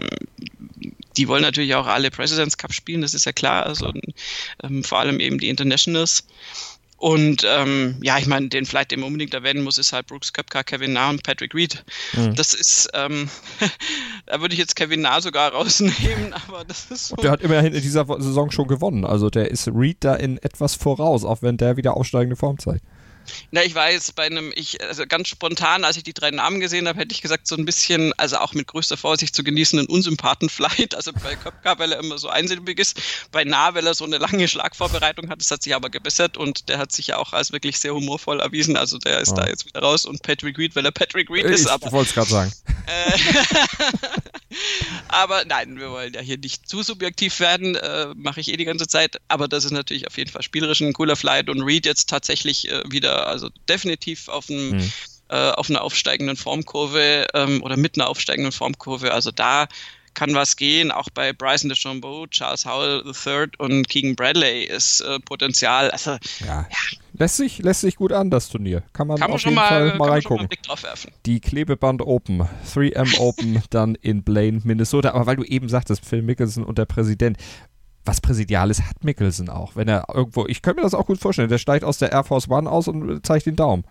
die 1.18 1.28
wollen 1.28 1.44
natürlich 1.44 1.76
auch 1.76 1.86
alle 1.86 2.10
Presidents 2.10 2.58
Cup 2.58 2.74
spielen, 2.74 3.02
das 3.02 3.14
ist 3.14 3.26
ja 3.26 3.32
klar. 3.32 3.66
Also 3.66 3.94
ähm, 4.64 4.84
vor 4.84 5.00
allem 5.00 5.20
eben 5.20 5.38
die 5.38 5.50
Internationals. 5.50 6.26
Und 7.00 7.46
ähm, 7.48 7.96
ja, 8.02 8.18
ich 8.18 8.28
meine, 8.28 8.50
den 8.50 8.66
Flight, 8.66 8.92
den 8.92 9.00
man 9.00 9.08
unbedingt 9.08 9.34
erwähnen 9.34 9.64
muss, 9.64 9.78
ist 9.78 9.94
halt 9.94 10.08
Brooks 10.08 10.34
Köpka, 10.34 10.64
Kevin 10.64 10.92
Na 10.92 11.10
und 11.10 11.24
Patrick 11.24 11.56
Reed. 11.56 11.86
Mhm. 12.12 12.36
Das 12.36 12.54
ist, 12.54 12.90
ähm, 12.94 13.30
da 14.26 14.42
würde 14.42 14.54
ich 14.54 14.60
jetzt 14.60 14.76
Kevin 14.76 15.02
Na 15.02 15.22
sogar 15.22 15.54
rausnehmen, 15.54 16.34
aber 16.48 16.66
das 16.66 16.92
ist 16.92 17.08
so. 17.08 17.16
Der 17.16 17.32
hat 17.32 17.42
immerhin 17.42 17.74
in 17.74 17.82
dieser 17.82 18.06
Saison 18.06 18.52
schon 18.52 18.68
gewonnen. 18.68 19.06
Also 19.06 19.30
der 19.30 19.50
ist 19.50 19.70
Reed 19.70 19.98
da 20.02 20.14
in 20.16 20.38
etwas 20.40 20.76
voraus, 20.76 21.24
auch 21.24 21.42
wenn 21.42 21.56
der 21.56 21.78
wieder 21.78 21.96
aufsteigende 21.96 22.36
Form 22.36 22.60
zeigt. 22.60 22.84
Na, 23.52 23.64
ich 23.64 23.76
jetzt 23.76 24.16
bei 24.16 24.26
einem, 24.26 24.52
ich, 24.56 24.82
also 24.84 25.06
ganz 25.08 25.28
spontan, 25.28 25.84
als 25.86 25.98
ich 25.98 26.04
die 26.04 26.14
drei 26.14 26.32
Namen 26.32 26.60
gesehen 26.60 26.88
habe, 26.88 27.00
hätte 27.00 27.14
ich 27.14 27.22
gesagt, 27.22 27.48
so 27.48 27.56
ein 27.56 27.66
bisschen, 27.66 28.14
also 28.18 28.38
auch 28.38 28.54
mit 28.54 28.68
größter 28.68 28.98
Vorsicht 28.98 29.36
zu 29.36 29.44
genießen, 29.44 29.80
einen 29.80 29.88
Unsympathen-Flight. 29.88 30.94
Also 31.00 31.14
bei 31.14 31.36
Köpka, 31.36 31.80
weil 31.80 31.94
er 31.94 32.00
immer 32.00 32.18
so 32.18 32.28
einsilbig 32.28 32.78
ist, 32.78 33.00
bei 33.32 33.46
Nah, 33.46 33.74
weil 33.74 33.88
er 33.88 33.94
so 33.94 34.04
eine 34.04 34.18
lange 34.18 34.50
Schlagvorbereitung 34.50 35.30
hat, 35.30 35.40
das 35.40 35.50
hat 35.50 35.64
sich 35.64 35.74
aber 35.74 35.90
gebessert 35.90 36.36
und 36.36 36.68
der 36.68 36.78
hat 36.78 36.92
sich 36.92 37.08
ja 37.08 37.18
auch 37.18 37.32
als 37.32 37.54
wirklich 37.54 37.80
sehr 37.80 37.94
humorvoll 37.94 38.42
erwiesen. 38.42 38.76
Also 38.76 38.98
der 38.98 39.22
ist 39.22 39.32
oh. 39.32 39.36
da 39.36 39.48
jetzt 39.48 39.66
wieder 39.66 39.80
raus 39.80 40.04
und 40.06 40.22
Patrick 40.22 40.58
Reed, 40.58 40.76
weil 40.76 40.86
er 40.86 40.92
Patrick 40.92 41.30
Reed 41.30 41.46
ist. 41.46 41.70
Ich 41.70 41.92
wollte 41.92 42.10
es 42.10 42.14
gerade 42.14 42.30
sagen. 42.30 42.52
Äh, 42.88 43.18
aber 45.20 45.44
nein, 45.46 45.78
wir 45.78 45.92
wollen 45.92 46.14
ja 46.14 46.22
hier 46.22 46.38
nicht 46.38 46.68
zu 46.68 46.82
subjektiv 46.82 47.40
werden, 47.40 47.76
äh, 47.76 48.08
mache 48.16 48.40
ich 48.40 48.48
eh 48.48 48.58
die 48.58 48.66
ganze 48.66 48.88
Zeit. 48.88 49.18
Aber 49.28 49.48
das 49.48 49.66
ist 49.66 49.72
natürlich 49.72 50.08
auf 50.08 50.18
jeden 50.18 50.32
Fall 50.32 50.42
spielerisch 50.42 50.82
ein 50.82 50.94
cooler 50.94 51.16
Flight 51.16 51.50
und 51.50 51.62
Reed 51.62 51.86
jetzt 51.86 52.10
tatsächlich 52.10 52.70
äh, 52.70 52.84
wieder 52.90 53.28
also 53.28 53.50
definitiv 53.68 54.30
auf 54.30 54.50
einem 54.50 54.78
mhm. 54.78 54.92
äh, 55.30 55.52
auf 55.52 55.70
einer 55.70 55.82
aufsteigenden 55.82 56.38
Formkurve 56.38 57.28
ähm, 57.34 57.62
oder 57.64 57.78
mit 57.78 57.98
einer 57.98 58.08
aufsteigenden 58.08 58.52
Formkurve. 58.52 59.14
Also 59.14 59.32
da 59.32 59.68
kann 60.14 60.34
was 60.34 60.56
gehen. 60.56 60.92
Auch 60.92 61.10
bei 61.14 61.34
Bryson 61.34 61.70
DeChambeau, 61.70 62.28
Charles 62.28 62.66
Howell 62.66 63.04
III 63.06 63.48
und 63.58 63.88
Keegan 63.88 64.16
Bradley 64.16 64.64
ist 64.64 65.02
äh, 65.02 65.20
Potenzial. 65.20 65.92
Also 65.92 66.18
ja. 66.40 66.68
ja 66.70 66.99
lässt 67.20 67.38
sich, 67.38 67.60
lässt 67.60 67.82
sich 67.82 67.98
gut 67.98 68.12
an, 68.12 68.30
das 68.30 68.50
Turnier. 68.50 68.84
Kann 68.94 69.08
man, 69.08 69.18
kann 69.18 69.32
auf 69.32 69.42
jeden 69.44 69.56
mal, 69.56 69.90
mal, 69.90 69.98
mal 69.98 70.10
reingucken. 70.10 70.48
Blick 70.48 70.64
drauf 70.64 70.84
werfen. 70.84 71.12
Die 71.26 71.40
Klebeband 71.40 72.02
Open, 72.02 72.48
3M 72.74 73.20
Open, 73.20 73.62
dann 73.70 73.96
in 73.96 74.24
Blaine, 74.24 74.62
Minnesota. 74.64 75.12
Aber 75.12 75.28
weil 75.28 75.36
du 75.36 75.44
eben 75.44 75.70
sagtest, 75.70 76.06
Phil 76.06 76.22
Mickelson 76.22 76.64
und 76.64 76.78
der 76.78 76.86
Präsident, 76.86 77.38
was 78.06 78.22
Präsidiales 78.22 78.82
hat 78.82 79.04
Mickelson 79.04 79.50
auch. 79.50 79.76
Wenn 79.76 79.88
er 79.88 80.06
irgendwo, 80.12 80.48
ich 80.48 80.62
könnte 80.62 80.80
mir 80.80 80.84
das 80.84 80.94
auch 80.94 81.06
gut 81.06 81.20
vorstellen, 81.20 81.50
der 81.50 81.58
steigt 81.58 81.84
aus 81.84 81.98
der 81.98 82.12
Air 82.12 82.24
Force 82.24 82.50
One 82.50 82.70
aus 82.70 82.88
und 82.88 83.26
zeigt 83.26 83.46
den 83.46 83.56
Daumen. 83.56 83.84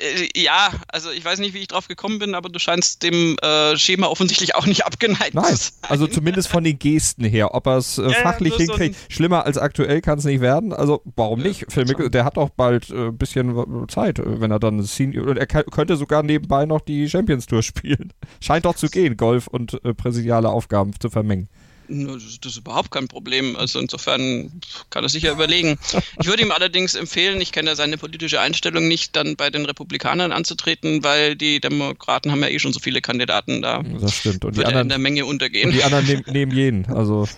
Äh, 0.00 0.28
ja, 0.36 0.72
also 0.88 1.10
ich 1.10 1.24
weiß 1.24 1.38
nicht, 1.38 1.54
wie 1.54 1.58
ich 1.58 1.68
drauf 1.68 1.88
gekommen 1.88 2.18
bin, 2.18 2.34
aber 2.34 2.48
du 2.48 2.58
scheinst 2.58 3.02
dem 3.02 3.36
äh, 3.42 3.76
Schema 3.76 4.08
offensichtlich 4.08 4.54
auch 4.54 4.66
nicht 4.66 4.84
abgeneigt 4.86 5.34
Nein, 5.34 5.44
zu 5.44 5.56
sein. 5.56 5.72
also 5.82 6.06
zumindest 6.06 6.48
von 6.48 6.64
den 6.64 6.78
Gesten 6.78 7.24
her. 7.24 7.54
Ob 7.54 7.66
er 7.66 7.78
es 7.78 7.98
äh, 7.98 8.02
Ja, 8.02 8.10
ja, 8.10 8.14
fachlich 8.22 8.50
nur 8.50 8.66
so 8.66 8.78
hinkriegt, 8.78 9.12
schlimmer 9.12 9.44
als 9.44 9.58
aktuell 9.58 10.00
kann 10.00 10.18
es 10.18 10.24
nicht 10.24 10.40
werden. 10.40 10.72
Also 10.72 11.02
warum 11.16 11.40
nicht? 11.40 11.66
Phil 11.70 11.84
Mickelson, 11.84 12.12
der 12.12 12.24
hat 12.24 12.36
doch 12.36 12.50
bald 12.50 12.90
ein 12.90 13.08
äh, 13.08 13.12
bisschen 13.12 13.88
Zeit, 13.88 14.18
äh, 14.18 14.40
wenn 14.40 14.50
er 14.50 14.58
dann 14.58 14.82
Senior, 14.82 15.36
er 15.36 15.46
kann, 15.46 15.64
könnte 15.66 15.96
sogar 15.96 16.22
nebenbei 16.22 16.66
noch 16.66 16.80
die 16.80 17.08
Champions 17.08 17.46
Tour 17.46 17.62
spielen. 17.62 18.12
Scheint 18.40 18.64
doch 18.64 18.76
zu 18.76 18.88
gehen, 18.88 19.16
Golf 19.16 19.46
und 19.46 19.84
äh, 19.84 19.94
präsidiale 19.94 20.48
Aufgaben 20.48 20.92
zu 20.98 21.10
vermengen. 21.10 21.48
Das 21.88 22.22
ist 22.52 22.56
überhaupt 22.56 22.90
kein 22.90 23.08
Problem. 23.08 23.56
Also 23.56 23.78
insofern 23.78 24.60
kann 24.90 25.04
er 25.04 25.08
sich 25.08 25.22
ja 25.24 25.32
überlegen. 25.32 25.78
Ich 26.20 26.26
würde 26.26 26.42
ihm 26.42 26.50
allerdings 26.50 26.94
empfehlen, 26.94 27.40
ich 27.40 27.52
kenne 27.52 27.70
ja 27.70 27.76
seine 27.76 27.98
politische 27.98 28.40
Einstellung 28.40 28.88
nicht, 28.88 29.14
dann 29.16 29.36
bei 29.36 29.50
den 29.50 29.66
Republikanern 29.66 30.32
anzutreten, 30.32 31.04
weil 31.04 31.36
die 31.36 31.60
Demokraten 31.60 32.30
haben 32.30 32.40
ja 32.42 32.48
eh 32.48 32.58
schon 32.58 32.72
so 32.72 32.80
viele 32.80 33.00
Kandidaten 33.00 33.60
da. 33.62 33.82
Das 34.00 34.14
stimmt. 34.16 34.44
Und 34.44 34.56
die 34.56 34.62
er 34.62 34.68
anderen, 34.68 34.86
in 34.86 34.88
der 34.90 34.98
Menge 34.98 35.26
untergehen. 35.26 35.68
und 35.70 35.74
die 35.76 35.82
anderen 35.84 36.06
nehmen, 36.06 36.24
nehmen 36.30 36.52
jeden. 36.52 36.86
Also 36.86 37.28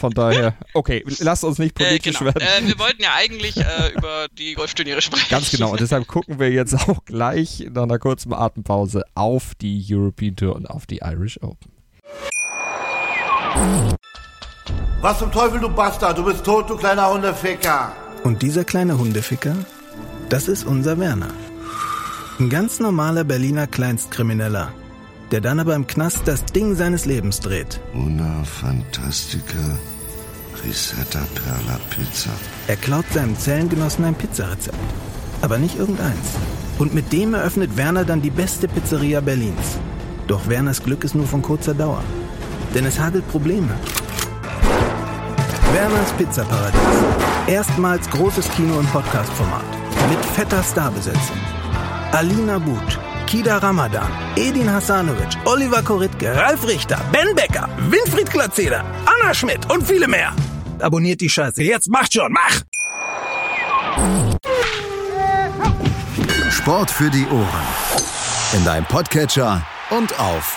von 0.00 0.12
daher, 0.12 0.54
okay, 0.74 1.04
lasst 1.20 1.44
uns 1.44 1.58
nicht 1.58 1.78
Äh, 1.80 1.84
politisch 1.84 2.18
genau. 2.18 2.34
werden. 2.34 2.42
äh, 2.64 2.68
wir 2.68 2.78
wollten 2.78 3.02
ja 3.02 3.10
eigentlich 3.14 3.56
äh, 3.56 3.92
über 3.96 4.26
die 4.36 4.54
Golfturniere 4.54 5.00
sprechen. 5.02 5.26
Ganz 5.30 5.50
genau. 5.50 5.70
Und 5.72 5.80
deshalb 5.80 6.06
gucken 6.08 6.38
wir 6.38 6.50
jetzt 6.50 6.74
auch 6.74 7.04
gleich 7.04 7.64
nach 7.72 7.84
einer 7.84 7.98
kurzen 7.98 8.32
Atempause 8.32 9.04
auf 9.14 9.54
die 9.54 9.84
European 9.88 10.36
Tour 10.36 10.56
und 10.56 10.66
auf 10.66 10.86
die 10.86 10.98
Irish 10.98 11.40
Open. 11.42 11.70
Was 15.00 15.18
zum 15.18 15.32
Teufel, 15.32 15.60
du 15.60 15.68
Bastard? 15.70 16.18
Du 16.18 16.24
bist 16.24 16.44
tot, 16.44 16.68
du 16.68 16.76
kleiner 16.76 17.10
Hundeficker. 17.10 17.92
Und 18.22 18.42
dieser 18.42 18.64
kleine 18.64 18.98
Hundeficker, 18.98 19.56
das 20.28 20.46
ist 20.48 20.64
unser 20.64 20.98
Werner. 20.98 21.30
Ein 22.38 22.50
ganz 22.50 22.80
normaler 22.80 23.24
Berliner 23.24 23.66
Kleinstkrimineller, 23.66 24.72
der 25.30 25.40
dann 25.40 25.58
aber 25.58 25.74
im 25.74 25.86
Knast 25.86 26.22
das 26.26 26.44
Ding 26.44 26.74
seines 26.74 27.06
Lebens 27.06 27.40
dreht. 27.40 27.80
Una 27.94 28.44
Fantastica 28.44 29.78
Risetta 30.64 31.20
Perla 31.34 31.78
Pizza. 31.88 32.30
Er 32.66 32.76
klaut 32.76 33.06
seinem 33.12 33.38
Zellengenossen 33.38 34.04
ein 34.04 34.14
Pizzarezept. 34.14 34.76
Aber 35.42 35.58
nicht 35.58 35.78
irgendeins. 35.78 36.36
Und 36.78 36.94
mit 36.94 37.12
dem 37.12 37.34
eröffnet 37.34 37.76
Werner 37.76 38.04
dann 38.04 38.20
die 38.20 38.30
beste 38.30 38.68
Pizzeria 38.68 39.20
Berlins. 39.20 39.78
Doch 40.26 40.48
Werners 40.48 40.82
Glück 40.82 41.04
ist 41.04 41.14
nur 41.14 41.26
von 41.26 41.42
kurzer 41.42 41.74
Dauer. 41.74 42.04
Denn 42.74 42.86
es 42.86 42.98
hagelt 42.98 43.26
Probleme. 43.28 43.74
Werners 45.72 46.12
Pizzaparadies. 46.18 46.80
Erstmals 47.46 48.08
großes 48.10 48.48
Kino- 48.50 48.78
und 48.78 48.90
Podcast-Format. 48.92 49.64
Mit 50.08 50.24
fetter 50.24 50.62
Starbesetzung. 50.62 51.38
Alina 52.12 52.58
But, 52.58 52.98
Kida 53.26 53.58
Ramadan, 53.58 54.10
Edin 54.36 54.68
Hasanovic, 54.68 55.36
Oliver 55.44 55.82
Koritke, 55.82 56.34
Ralf 56.34 56.66
Richter, 56.66 56.98
Ben 57.12 57.34
Becker, 57.34 57.68
Winfried 57.88 58.30
Glatzeder, 58.30 58.84
Anna 59.06 59.32
Schmidt 59.32 59.70
und 59.70 59.86
viele 59.86 60.08
mehr. 60.08 60.32
Abonniert 60.80 61.20
die 61.20 61.30
Scheiße. 61.30 61.62
Jetzt 61.62 61.88
macht 61.88 62.12
schon, 62.12 62.32
mach! 62.32 62.62
Sport 66.50 66.90
für 66.90 67.10
die 67.10 67.26
Ohren. 67.26 67.66
In 68.56 68.64
deinem 68.64 68.84
Podcatcher 68.86 69.64
und 69.90 70.18
auf 70.18 70.56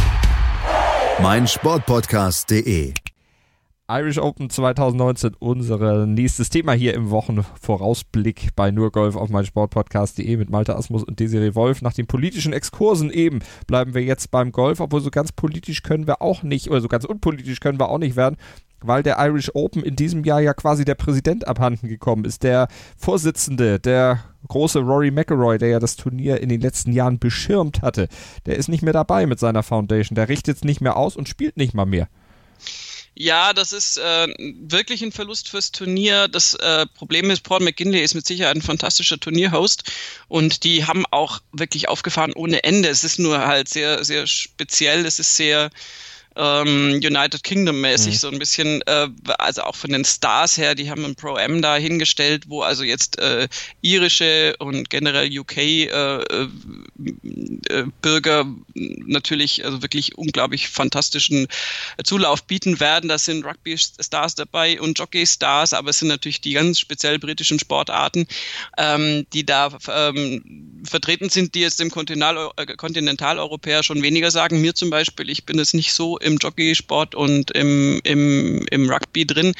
meinsportpodcast.de. 1.19 2.93
Irish 3.89 4.17
Open 4.19 4.49
2019, 4.49 5.35
unser 5.37 6.05
nächstes 6.05 6.49
Thema 6.49 6.71
hier 6.71 6.93
im 6.93 7.09
Wochenvorausblick 7.09 8.55
bei 8.55 8.71
nur 8.71 8.91
Golf 8.91 9.15
auf 9.15 9.29
meinsportpodcast.de 9.29 10.37
mit 10.37 10.49
Malte 10.49 10.75
Asmus 10.75 11.03
und 11.03 11.19
Desiree 11.19 11.53
Wolf. 11.55 11.81
Nach 11.81 11.93
den 11.93 12.07
politischen 12.07 12.53
Exkursen 12.53 13.11
eben 13.11 13.39
bleiben 13.67 13.93
wir 13.93 14.01
jetzt 14.01 14.31
beim 14.31 14.51
Golf, 14.51 14.79
obwohl 14.79 15.01
so 15.01 15.11
ganz 15.11 15.31
politisch 15.31 15.83
können 15.83 16.07
wir 16.07 16.21
auch 16.21 16.41
nicht, 16.43 16.69
oder 16.69 16.81
so 16.81 16.87
ganz 16.87 17.03
unpolitisch 17.03 17.59
können 17.59 17.79
wir 17.79 17.89
auch 17.89 17.99
nicht 17.99 18.15
werden, 18.15 18.37
weil 18.81 19.03
der 19.03 19.17
Irish 19.19 19.51
Open 19.53 19.83
in 19.83 19.95
diesem 19.95 20.23
Jahr 20.23 20.41
ja 20.41 20.53
quasi 20.53 20.85
der 20.85 20.95
Präsident 20.95 21.47
abhanden 21.47 21.87
gekommen 21.87 22.25
ist. 22.25 22.43
Der 22.43 22.67
Vorsitzende, 22.97 23.79
der 23.79 24.23
große 24.47 24.79
Rory 24.79 25.11
McIlroy, 25.11 25.57
der 25.57 25.69
ja 25.69 25.79
das 25.79 25.95
Turnier 25.95 26.41
in 26.41 26.49
den 26.49 26.61
letzten 26.61 26.91
Jahren 26.91 27.19
beschirmt 27.19 27.81
hatte, 27.81 28.07
der 28.45 28.57
ist 28.57 28.69
nicht 28.69 28.83
mehr 28.83 28.93
dabei 28.93 29.25
mit 29.25 29.39
seiner 29.39 29.63
Foundation. 29.63 30.15
Der 30.15 30.29
richtet 30.29 30.57
es 30.57 30.63
nicht 30.63 30.81
mehr 30.81 30.97
aus 30.97 31.15
und 31.15 31.29
spielt 31.29 31.57
nicht 31.57 31.73
mal 31.73 31.85
mehr. 31.85 32.07
Ja, 33.13 33.53
das 33.53 33.73
ist 33.73 33.97
äh, 33.97 34.27
wirklich 34.37 35.03
ein 35.03 35.11
Verlust 35.11 35.49
fürs 35.49 35.71
Turnier. 35.71 36.29
Das 36.29 36.55
äh, 36.55 36.85
Problem 36.87 37.29
ist, 37.29 37.41
Paul 37.43 37.59
McGinley 37.59 38.01
ist 38.01 38.15
mit 38.15 38.25
Sicherheit 38.25 38.55
ein 38.55 38.61
fantastischer 38.61 39.19
Turnierhost 39.19 39.83
und 40.29 40.63
die 40.63 40.85
haben 40.85 41.05
auch 41.11 41.39
wirklich 41.51 41.89
aufgefahren 41.89 42.31
ohne 42.33 42.63
Ende. 42.63 42.87
Es 42.87 43.03
ist 43.03 43.19
nur 43.19 43.45
halt 43.45 43.67
sehr, 43.67 44.05
sehr 44.05 44.27
speziell. 44.27 45.05
Es 45.05 45.19
ist 45.19 45.35
sehr 45.35 45.69
ähm, 46.35 47.01
United 47.03 47.43
Kingdom 47.43 47.81
mäßig, 47.81 48.13
mhm. 48.15 48.17
so 48.17 48.29
ein 48.29 48.39
bisschen, 48.39 48.81
äh, 48.83 49.07
also 49.37 49.63
auch 49.63 49.75
von 49.75 49.91
den 49.91 50.05
Stars 50.05 50.57
her, 50.57 50.75
die 50.75 50.89
haben 50.89 51.03
ein 51.03 51.15
Pro-M 51.15 51.61
da 51.61 51.75
hingestellt, 51.75 52.45
wo 52.47 52.61
also 52.61 52.83
jetzt 52.83 53.19
äh, 53.19 53.47
irische 53.81 54.55
und 54.59 54.89
generell 54.89 55.37
UK 55.37 55.57
äh, 55.57 55.87
äh, 56.21 56.47
Bürger 58.01 58.45
natürlich 58.73 59.65
also 59.65 59.81
wirklich 59.81 60.17
unglaublich 60.17 60.69
fantastischen 60.69 61.47
Zulauf 62.03 62.43
bieten 62.43 62.79
werden. 62.79 63.09
Da 63.09 63.17
sind 63.17 63.45
Rugby-Stars 63.45 64.35
dabei 64.35 64.79
und 64.79 64.97
Jockey-Stars, 64.97 65.73
aber 65.73 65.89
es 65.89 65.99
sind 65.99 66.07
natürlich 66.07 66.41
die 66.41 66.53
ganz 66.53 66.79
speziell 66.79 67.19
britischen 67.19 67.59
Sportarten, 67.59 68.27
ähm, 68.77 69.25
die 69.33 69.45
da 69.45 69.77
ähm, 69.89 70.81
vertreten 70.85 71.29
sind, 71.29 71.55
die 71.55 71.61
jetzt 71.61 71.79
dem 71.79 71.91
Kontinentaleuropäer 71.91 73.83
schon 73.83 74.01
weniger 74.01 74.31
sagen. 74.31 74.61
Mir 74.61 74.73
zum 74.73 74.89
Beispiel, 74.89 75.29
ich 75.29 75.45
bin 75.45 75.59
es 75.59 75.73
nicht 75.73 75.93
so 75.93 76.17
im 76.21 76.37
Jockeysport 76.37 77.15
und 77.15 77.51
im, 77.51 77.99
im, 78.03 78.65
im 78.69 78.89
Rugby 78.89 79.25
drin. 79.25 79.53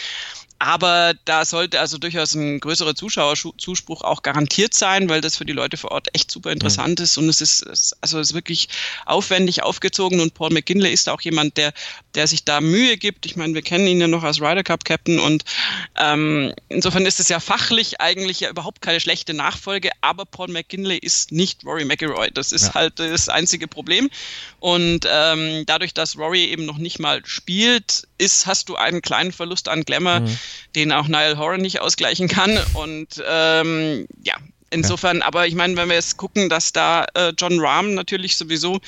Aber 0.61 1.15
da 1.25 1.43
sollte 1.43 1.79
also 1.79 1.97
durchaus 1.97 2.35
ein 2.35 2.59
größerer 2.59 2.93
Zuschauerzuspruch 2.93 4.03
auch 4.03 4.21
garantiert 4.21 4.75
sein, 4.75 5.09
weil 5.09 5.19
das 5.19 5.35
für 5.35 5.43
die 5.43 5.53
Leute 5.53 5.75
vor 5.75 5.89
Ort 5.89 6.09
echt 6.13 6.29
super 6.29 6.51
interessant 6.51 6.99
mhm. 6.99 7.03
ist 7.03 7.17
und 7.17 7.29
es 7.29 7.41
ist, 7.41 7.65
also 7.99 8.19
es 8.19 8.29
ist 8.29 8.33
wirklich 8.35 8.69
aufwendig 9.07 9.63
aufgezogen 9.63 10.19
und 10.19 10.35
Paul 10.35 10.51
McKinley 10.51 10.93
ist 10.93 11.09
auch 11.09 11.21
jemand, 11.21 11.57
der, 11.57 11.73
der 12.13 12.27
sich 12.27 12.45
da 12.45 12.61
Mühe 12.61 12.97
gibt. 12.97 13.25
Ich 13.25 13.35
meine, 13.35 13.55
wir 13.55 13.63
kennen 13.63 13.87
ihn 13.87 13.99
ja 13.99 14.07
noch 14.07 14.21
als 14.21 14.39
Ryder 14.39 14.61
Cup 14.61 14.85
Captain 14.85 15.19
und 15.19 15.45
ähm, 15.97 16.53
insofern 16.69 17.07
ist 17.07 17.19
es 17.19 17.27
ja 17.27 17.39
fachlich 17.39 17.99
eigentlich 17.99 18.41
ja 18.41 18.51
überhaupt 18.51 18.83
keine 18.83 18.99
schlechte 18.99 19.33
Nachfolge, 19.33 19.89
aber 20.01 20.25
Paul 20.25 20.49
McKinley 20.49 20.99
ist 20.99 21.31
nicht 21.31 21.65
Rory 21.65 21.85
McIlroy. 21.85 22.29
Das 22.31 22.51
ist 22.51 22.67
ja. 22.67 22.73
halt 22.75 22.99
das 22.99 23.29
einzige 23.29 23.67
Problem 23.67 24.11
und 24.59 25.07
ähm, 25.11 25.63
dadurch, 25.65 25.95
dass 25.95 26.19
Rory 26.19 26.45
eben 26.45 26.67
noch 26.67 26.77
nicht 26.77 26.99
mal 26.99 27.25
spielt, 27.25 28.07
ist, 28.19 28.45
hast 28.45 28.69
du 28.69 28.75
einen 28.75 29.01
kleinen 29.01 29.31
Verlust 29.31 29.67
an 29.67 29.81
Glamour. 29.85 30.19
Mhm 30.19 30.37
den 30.75 30.91
auch 30.91 31.07
Niall 31.07 31.37
Horan 31.37 31.61
nicht 31.61 31.81
ausgleichen 31.81 32.27
kann. 32.27 32.57
Und 32.73 33.23
ähm, 33.27 34.07
ja, 34.23 34.35
insofern, 34.69 35.19
ja. 35.19 35.25
aber 35.25 35.47
ich 35.47 35.55
meine, 35.55 35.75
wenn 35.75 35.89
wir 35.89 35.95
jetzt 35.95 36.17
gucken, 36.17 36.49
dass 36.49 36.73
da 36.73 37.05
äh, 37.13 37.33
John 37.37 37.59
Rahm 37.59 37.93
natürlich 37.93 38.35
sowieso 38.35 38.79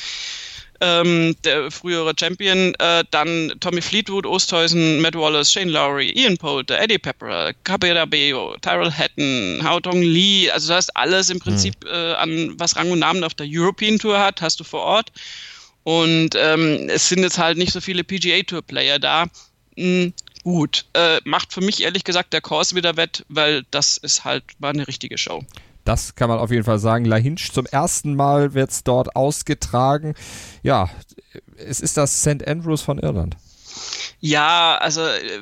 ähm, 0.83 1.35
der 1.45 1.71
frühere 1.71 2.13
Champion, 2.19 2.75
äh, 2.79 3.03
dann 3.11 3.53
Tommy 3.61 3.81
Fleetwood, 3.81 4.25
Osthäusen, 4.25 5.01
Matt 5.01 5.15
Wallace, 5.15 5.51
Shane 5.51 5.69
Lowry, 5.69 6.11
Ian 6.11 6.37
Poulter, 6.37 6.79
Eddie 6.79 6.97
Pepper, 6.97 7.53
Cabera 7.63 8.05
Beo, 8.05 8.55
Tyrell 8.61 8.91
Hatton, 8.91 9.61
Hao 9.63 9.79
Dong 9.79 10.01
Lee, 10.01 10.49
also 10.51 10.69
du 10.69 10.75
hast 10.75 10.95
alles 10.97 11.29
im 11.29 11.39
Prinzip 11.39 11.75
mhm. 11.85 11.89
äh, 11.89 12.13
an 12.15 12.53
was 12.57 12.75
Rang 12.75 12.91
und 12.91 12.99
Namen 12.99 13.23
auf 13.23 13.33
der 13.33 13.47
European 13.49 13.97
Tour 13.97 14.19
hat, 14.19 14.41
hast 14.41 14.59
du 14.59 14.63
vor 14.65 14.81
Ort. 14.81 15.11
Und 15.83 16.31
ähm, 16.35 16.89
es 16.89 17.09
sind 17.09 17.23
jetzt 17.23 17.37
halt 17.37 17.57
nicht 17.57 17.73
so 17.73 17.81
viele 17.81 18.03
PGA 18.03 18.41
Tour 18.43 18.61
Player 18.61 18.99
da. 18.99 19.25
Hm, 19.77 20.13
gut. 20.43 20.85
Äh, 20.93 21.19
macht 21.23 21.53
für 21.53 21.61
mich 21.61 21.81
ehrlich 21.81 22.03
gesagt 22.03 22.33
der 22.33 22.41
Kurs 22.41 22.75
wieder 22.75 22.97
wett, 22.97 23.25
weil 23.29 23.63
das 23.71 23.97
ist 23.97 24.23
halt 24.23 24.43
mal 24.59 24.69
eine 24.69 24.87
richtige 24.87 25.17
Show. 25.17 25.43
Das 25.85 26.15
kann 26.15 26.29
man 26.29 26.39
auf 26.39 26.51
jeden 26.51 26.63
Fall 26.63 26.79
sagen. 26.79 27.05
La 27.05 27.17
Hinch 27.17 27.51
zum 27.51 27.65
ersten 27.65 28.15
Mal 28.15 28.53
wird 28.53 28.71
es 28.71 28.83
dort 28.83 29.15
ausgetragen. 29.15 30.15
Ja, 30.61 30.89
es 31.57 31.81
ist 31.81 31.97
das 31.97 32.21
St. 32.21 32.47
Andrews 32.47 32.81
von 32.81 32.99
Irland. 32.99 33.35
Ja, 34.19 34.77
also 34.77 35.01
äh, 35.01 35.41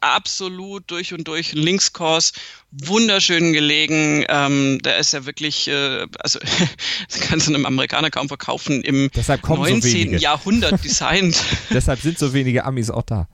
absolut 0.00 0.90
durch 0.90 1.14
und 1.14 1.26
durch 1.26 1.52
Linkskurs, 1.52 2.32
wunderschön 2.70 3.52
gelegen. 3.54 4.24
Ähm, 4.28 4.80
der 4.82 4.98
ist 4.98 5.12
ja 5.12 5.24
wirklich, 5.24 5.68
äh, 5.68 6.06
also 6.18 6.38
das 7.08 7.20
kannst 7.20 7.46
du 7.46 7.54
einem 7.54 7.64
Amerikaner 7.64 8.10
kaum 8.10 8.28
verkaufen, 8.28 8.82
im 8.82 9.10
19. 9.46 10.10
So 10.10 10.16
Jahrhundert 10.16 10.84
designt. 10.84 11.42
Deshalb 11.70 12.00
sind 12.00 12.18
so 12.18 12.34
wenige 12.34 12.64
Amis 12.64 12.90
auch 12.90 13.02
da. 13.02 13.28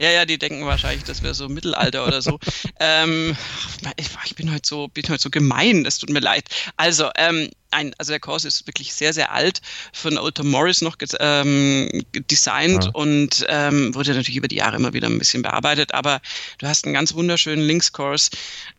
Ja, 0.00 0.10
ja, 0.10 0.24
die 0.24 0.38
denken 0.38 0.66
wahrscheinlich, 0.66 1.04
das 1.04 1.22
wäre 1.22 1.34
so 1.34 1.48
Mittelalter 1.48 2.06
oder 2.06 2.20
so. 2.20 2.38
ähm, 2.80 3.36
ich, 3.96 4.34
bin 4.34 4.52
heute 4.52 4.68
so, 4.68 4.88
bin 4.88 5.04
heute 5.08 5.22
so 5.22 5.30
gemein, 5.30 5.86
es 5.86 5.98
tut 5.98 6.10
mir 6.10 6.20
leid. 6.20 6.48
Also, 6.76 7.10
ähm, 7.16 7.48
ein, 7.74 7.94
also 7.98 8.12
der 8.12 8.20
Kurs 8.20 8.44
ist 8.44 8.66
wirklich 8.66 8.94
sehr, 8.94 9.12
sehr 9.12 9.32
alt, 9.32 9.60
von 9.92 10.18
Oldham 10.18 10.50
Morris 10.50 10.80
noch 10.80 10.96
ähm, 11.20 12.04
designt 12.30 12.84
ja. 12.84 12.90
und 12.92 13.44
ähm, 13.48 13.94
wurde 13.94 14.14
natürlich 14.14 14.36
über 14.36 14.48
die 14.48 14.56
Jahre 14.56 14.76
immer 14.76 14.92
wieder 14.92 15.08
ein 15.08 15.18
bisschen 15.18 15.42
bearbeitet, 15.42 15.92
aber 15.92 16.20
du 16.58 16.66
hast 16.66 16.84
einen 16.84 16.94
ganz 16.94 17.14
wunderschönen 17.14 17.66
Linkskurs. 17.66 18.30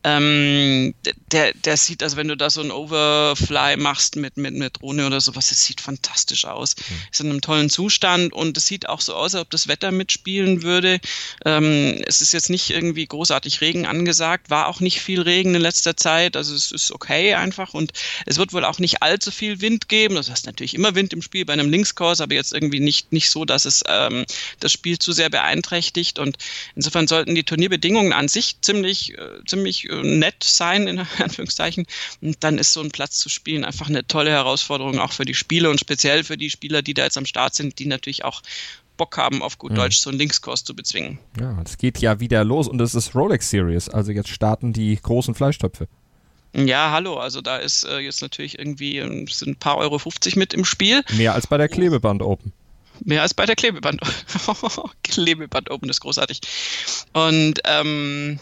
Ähm, 0.03 0.93
der, 1.31 1.53
der 1.53 1.77
sieht, 1.77 2.01
also 2.03 2.17
wenn 2.17 2.27
du 2.27 2.37
da 2.37 2.49
so 2.49 2.61
einen 2.61 2.71
Overfly 2.71 3.77
machst 3.77 4.15
mit, 4.15 4.37
mit, 4.37 4.53
mit 4.53 4.81
Drohne 4.81 5.05
oder 5.05 5.21
sowas, 5.21 5.51
es 5.51 5.65
sieht 5.65 5.81
fantastisch 5.81 6.45
aus. 6.45 6.75
Mhm. 6.77 6.95
Ist 7.11 7.21
in 7.21 7.29
einem 7.29 7.41
tollen 7.41 7.69
Zustand 7.69 8.33
und 8.33 8.57
es 8.57 8.67
sieht 8.67 8.87
auch 8.87 9.01
so 9.01 9.13
aus, 9.13 9.35
als 9.35 9.41
ob 9.41 9.49
das 9.49 9.67
Wetter 9.67 9.91
mitspielen 9.91 10.63
würde. 10.63 10.99
Ähm, 11.45 12.01
es 12.05 12.21
ist 12.21 12.31
jetzt 12.31 12.49
nicht 12.49 12.69
irgendwie 12.69 13.05
großartig 13.05 13.61
Regen 13.61 13.85
angesagt, 13.85 14.49
war 14.49 14.67
auch 14.67 14.79
nicht 14.79 15.01
viel 15.01 15.21
Regen 15.21 15.55
in 15.55 15.61
letzter 15.61 15.97
Zeit, 15.97 16.37
also 16.37 16.53
es 16.55 16.71
ist 16.71 16.91
okay 16.91 17.33
einfach 17.33 17.73
und 17.73 17.91
es 18.25 18.37
wird 18.37 18.53
wohl 18.53 18.65
auch 18.65 18.79
nicht 18.79 18.84
nicht 18.85 19.01
allzu 19.01 19.31
viel 19.31 19.61
Wind 19.61 19.89
geben. 19.89 20.13
Das 20.13 20.29
heißt 20.29 20.45
natürlich 20.45 20.75
immer 20.75 20.93
Wind 20.93 21.11
im 21.11 21.23
Spiel 21.23 21.43
bei 21.43 21.53
einem 21.53 21.71
Linkskurs, 21.71 22.21
aber 22.21 22.35
jetzt 22.35 22.53
irgendwie 22.53 22.79
nicht, 22.79 23.11
nicht 23.11 23.31
so, 23.31 23.43
dass 23.43 23.65
es 23.65 23.83
ähm, 23.87 24.25
das 24.59 24.71
Spiel 24.71 24.99
zu 24.99 25.11
sehr 25.11 25.31
beeinträchtigt. 25.31 26.19
Und 26.19 26.37
insofern 26.75 27.07
sollten 27.07 27.33
die 27.33 27.43
Turnierbedingungen 27.43 28.13
an 28.13 28.27
sich 28.27 28.61
ziemlich, 28.61 29.17
äh, 29.17 29.43
ziemlich 29.47 29.89
äh, 29.89 30.03
nett 30.03 30.43
sein, 30.43 30.87
in 30.87 30.99
Anführungszeichen. 31.17 31.87
Und 32.21 32.43
dann 32.43 32.59
ist 32.59 32.73
so 32.73 32.81
ein 32.81 32.91
Platz 32.91 33.17
zu 33.17 33.27
spielen 33.27 33.65
einfach 33.65 33.89
eine 33.89 34.05
tolle 34.05 34.29
Herausforderung 34.29 34.99
auch 34.99 35.13
für 35.13 35.25
die 35.25 35.33
Spieler 35.33 35.71
und 35.71 35.79
speziell 35.79 36.23
für 36.23 36.37
die 36.37 36.51
Spieler, 36.51 36.83
die 36.83 36.93
da 36.93 37.05
jetzt 37.05 37.17
am 37.17 37.25
Start 37.25 37.55
sind, 37.55 37.79
die 37.79 37.87
natürlich 37.87 38.23
auch 38.23 38.43
Bock 38.97 39.17
haben, 39.17 39.41
auf 39.41 39.57
gut 39.57 39.71
mhm. 39.71 39.77
Deutsch 39.77 39.97
so 39.97 40.11
einen 40.11 40.19
Linkskurs 40.19 40.63
zu 40.63 40.75
bezwingen. 40.75 41.17
Ja, 41.39 41.59
es 41.65 41.79
geht 41.79 41.97
ja 41.97 42.19
wieder 42.19 42.43
los 42.43 42.67
und 42.67 42.79
es 42.79 42.93
ist 42.93 43.15
Rolex 43.15 43.49
Series, 43.49 43.89
also 43.89 44.11
jetzt 44.11 44.29
starten 44.29 44.73
die 44.73 44.95
großen 45.01 45.33
Fleischtöpfe. 45.33 45.87
Ja, 46.55 46.91
hallo, 46.91 47.17
also 47.17 47.41
da 47.41 47.57
ist 47.57 47.83
äh, 47.83 47.99
jetzt 47.99 48.21
natürlich 48.21 48.57
irgendwie 48.57 48.97
ähm, 48.99 49.27
sind 49.27 49.49
ein 49.49 49.55
paar 49.57 49.77
Euro 49.77 49.99
50 49.99 50.37
mit 50.37 50.53
im 50.53 50.63
Spiel. 50.63 51.03
Mehr 51.13 51.33
als 51.33 51.47
bei 51.47 51.57
der 51.57 51.67
Klebeband 51.67 52.21
Open. 52.21 52.53
Mehr 53.03 53.23
als 53.23 53.33
bei 53.33 53.45
der 53.45 53.57
Klebeband. 53.57 53.99
Klebeband 55.03 55.69
Open 55.69 55.89
ist 55.89 55.99
großartig. 55.99 56.39
Und 57.11 57.59
ähm, 57.65 58.39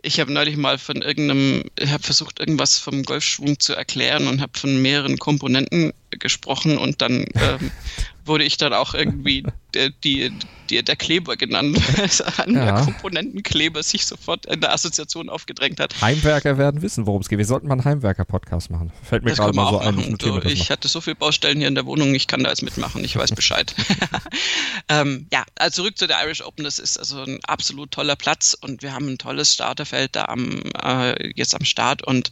ich 0.00 0.20
habe 0.20 0.32
neulich 0.32 0.56
mal 0.56 0.78
von 0.78 1.02
irgendeinem, 1.02 1.64
ich 1.78 1.90
habe 1.90 2.02
versucht, 2.02 2.40
irgendwas 2.40 2.78
vom 2.78 3.02
Golfschwung 3.02 3.60
zu 3.60 3.74
erklären 3.74 4.26
und 4.26 4.40
habe 4.40 4.58
von 4.58 4.80
mehreren 4.80 5.18
Komponenten 5.18 5.92
gesprochen 6.10 6.78
und 6.78 7.02
dann 7.02 7.26
ähm, 7.34 7.70
wurde 8.24 8.44
ich 8.44 8.56
dann 8.56 8.72
auch 8.72 8.94
irgendwie 8.94 9.44
der, 9.74 9.90
die, 9.90 10.32
die, 10.70 10.82
der 10.82 10.96
Kleber 10.96 11.36
genannt, 11.36 11.76
weil 12.36 12.54
ja. 12.54 12.64
der 12.64 12.84
Komponentenkleber 12.84 13.82
sich 13.82 14.06
sofort 14.06 14.46
in 14.46 14.60
der 14.60 14.72
Assoziation 14.72 15.28
aufgedrängt 15.28 15.80
hat. 15.80 16.00
Heimwerker 16.00 16.58
werden 16.58 16.82
wissen, 16.82 17.06
worum 17.06 17.22
es 17.22 17.28
geht. 17.28 17.38
Wir 17.38 17.46
sollten 17.46 17.68
mal 17.68 17.74
einen 17.74 17.84
Heimwerker-Podcast 17.84 18.70
machen. 18.70 18.92
Fällt 19.02 19.24
mir 19.24 19.32
gerade 19.32 19.54
mal 19.54 19.70
so 19.70 19.78
ein. 19.78 19.98
Ich, 19.98 20.18
du, 20.18 20.38
ich 20.40 20.70
hatte 20.70 20.88
so 20.88 21.00
viele 21.00 21.16
Baustellen 21.16 21.58
hier 21.58 21.68
in 21.68 21.74
der 21.74 21.86
Wohnung, 21.86 22.14
ich 22.14 22.26
kann 22.26 22.42
da 22.44 22.50
jetzt 22.50 22.62
mitmachen, 22.62 23.04
ich 23.04 23.16
weiß 23.16 23.32
Bescheid. 23.32 23.74
ähm, 24.88 25.26
ja, 25.32 25.44
also 25.56 25.82
zurück 25.82 25.98
zu 25.98 26.06
der 26.06 26.22
Irish 26.24 26.42
Open. 26.42 26.64
Das 26.64 26.78
ist 26.78 26.98
also 26.98 27.22
ein 27.22 27.40
absolut 27.44 27.90
toller 27.90 28.16
Platz 28.16 28.56
und 28.60 28.82
wir 28.82 28.92
haben 28.92 29.08
ein 29.08 29.18
tolles 29.18 29.54
Starterfeld 29.54 30.14
da 30.16 30.26
am, 30.26 30.62
äh, 30.82 31.32
jetzt 31.34 31.54
am 31.54 31.64
Start 31.64 32.02
und 32.02 32.30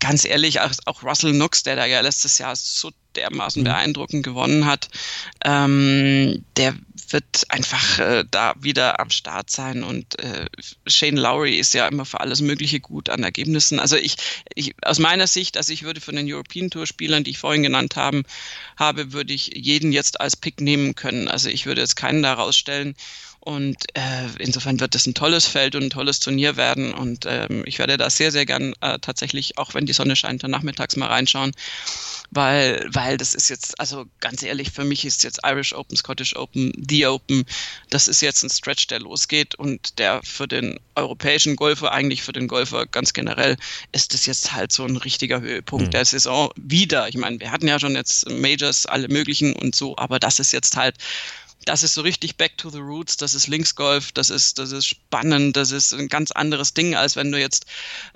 ganz 0.00 0.24
ehrlich, 0.24 0.60
auch, 0.60 1.02
Russell 1.02 1.32
Knox, 1.32 1.62
der 1.62 1.76
da 1.76 1.86
ja 1.86 2.00
letztes 2.00 2.38
Jahr 2.38 2.54
so 2.56 2.90
dermaßen 3.14 3.62
mhm. 3.62 3.66
beeindruckend 3.66 4.24
gewonnen 4.24 4.66
hat, 4.66 4.88
ähm, 5.44 6.44
der 6.56 6.74
wird 7.08 7.44
einfach 7.48 7.98
äh, 7.98 8.24
da 8.30 8.54
wieder 8.60 9.00
am 9.00 9.10
Start 9.10 9.50
sein 9.50 9.84
und 9.84 10.18
äh, 10.18 10.46
Shane 10.86 11.16
Lowry 11.16 11.56
ist 11.58 11.72
ja 11.72 11.86
immer 11.86 12.04
für 12.04 12.20
alles 12.20 12.40
Mögliche 12.40 12.80
gut 12.80 13.08
an 13.08 13.22
Ergebnissen. 13.22 13.78
Also 13.78 13.96
ich, 13.96 14.16
ich 14.54 14.74
aus 14.82 14.98
meiner 14.98 15.26
Sicht, 15.26 15.56
also 15.56 15.72
ich 15.72 15.84
würde 15.84 16.00
von 16.00 16.16
den 16.16 16.30
European 16.30 16.68
Tour 16.68 16.86
Spielern, 16.86 17.24
die 17.24 17.30
ich 17.30 17.38
vorhin 17.38 17.62
genannt 17.62 17.96
haben, 17.96 18.24
habe, 18.76 19.12
würde 19.12 19.32
ich 19.32 19.52
jeden 19.54 19.92
jetzt 19.92 20.20
als 20.20 20.36
Pick 20.36 20.60
nehmen 20.60 20.94
können. 20.94 21.28
Also 21.28 21.48
ich 21.48 21.66
würde 21.66 21.80
jetzt 21.80 21.96
keinen 21.96 22.22
da 22.22 22.34
rausstellen. 22.34 22.96
Und 23.46 23.76
äh, 23.94 24.26
insofern 24.40 24.80
wird 24.80 24.96
das 24.96 25.06
ein 25.06 25.14
tolles 25.14 25.46
Feld 25.46 25.76
und 25.76 25.84
ein 25.84 25.90
tolles 25.90 26.18
Turnier 26.18 26.56
werden. 26.56 26.92
Und 26.92 27.26
ähm, 27.28 27.62
ich 27.64 27.78
werde 27.78 27.96
da 27.96 28.10
sehr, 28.10 28.32
sehr 28.32 28.44
gern 28.44 28.74
äh, 28.80 28.98
tatsächlich, 28.98 29.56
auch 29.56 29.72
wenn 29.72 29.86
die 29.86 29.92
Sonne 29.92 30.16
scheint, 30.16 30.42
dann 30.42 30.50
nachmittags 30.50 30.96
mal 30.96 31.06
reinschauen. 31.06 31.52
Weil, 32.32 32.84
weil 32.90 33.16
das 33.16 33.34
ist 33.34 33.48
jetzt, 33.48 33.78
also 33.78 34.06
ganz 34.18 34.42
ehrlich, 34.42 34.72
für 34.72 34.82
mich 34.82 35.04
ist 35.04 35.22
jetzt 35.22 35.42
Irish 35.44 35.74
Open, 35.74 35.96
Scottish 35.96 36.34
Open, 36.34 36.72
The 36.88 37.06
Open, 37.06 37.44
das 37.88 38.08
ist 38.08 38.20
jetzt 38.20 38.42
ein 38.42 38.50
Stretch, 38.50 38.88
der 38.88 38.98
losgeht 38.98 39.54
und 39.54 40.00
der 40.00 40.22
für 40.24 40.48
den 40.48 40.80
europäischen 40.96 41.54
Golfer, 41.54 41.92
eigentlich 41.92 42.22
für 42.22 42.32
den 42.32 42.48
Golfer 42.48 42.84
ganz 42.84 43.12
generell, 43.12 43.56
ist 43.92 44.12
das 44.12 44.26
jetzt 44.26 44.54
halt 44.54 44.72
so 44.72 44.84
ein 44.84 44.96
richtiger 44.96 45.40
Höhepunkt 45.40 45.86
mhm. 45.86 45.90
der 45.92 46.04
Saison 46.04 46.50
wieder. 46.56 47.08
Ich 47.08 47.16
meine, 47.16 47.38
wir 47.38 47.52
hatten 47.52 47.68
ja 47.68 47.78
schon 47.78 47.94
jetzt 47.94 48.28
Majors, 48.28 48.86
alle 48.86 49.06
möglichen 49.06 49.54
und 49.54 49.76
so, 49.76 49.96
aber 49.96 50.18
das 50.18 50.40
ist 50.40 50.50
jetzt 50.50 50.76
halt 50.76 50.96
das 51.66 51.82
ist 51.82 51.94
so 51.94 52.00
richtig 52.00 52.36
Back 52.36 52.56
to 52.56 52.70
the 52.70 52.78
Roots, 52.78 53.16
das 53.16 53.34
ist 53.34 53.48
Linksgolf, 53.48 54.12
das 54.12 54.30
ist, 54.30 54.58
das 54.58 54.72
ist 54.72 54.86
spannend, 54.86 55.56
das 55.56 55.72
ist 55.72 55.92
ein 55.92 56.08
ganz 56.08 56.30
anderes 56.30 56.72
Ding, 56.74 56.94
als 56.94 57.16
wenn 57.16 57.32
du 57.32 57.38
jetzt, 57.38 57.66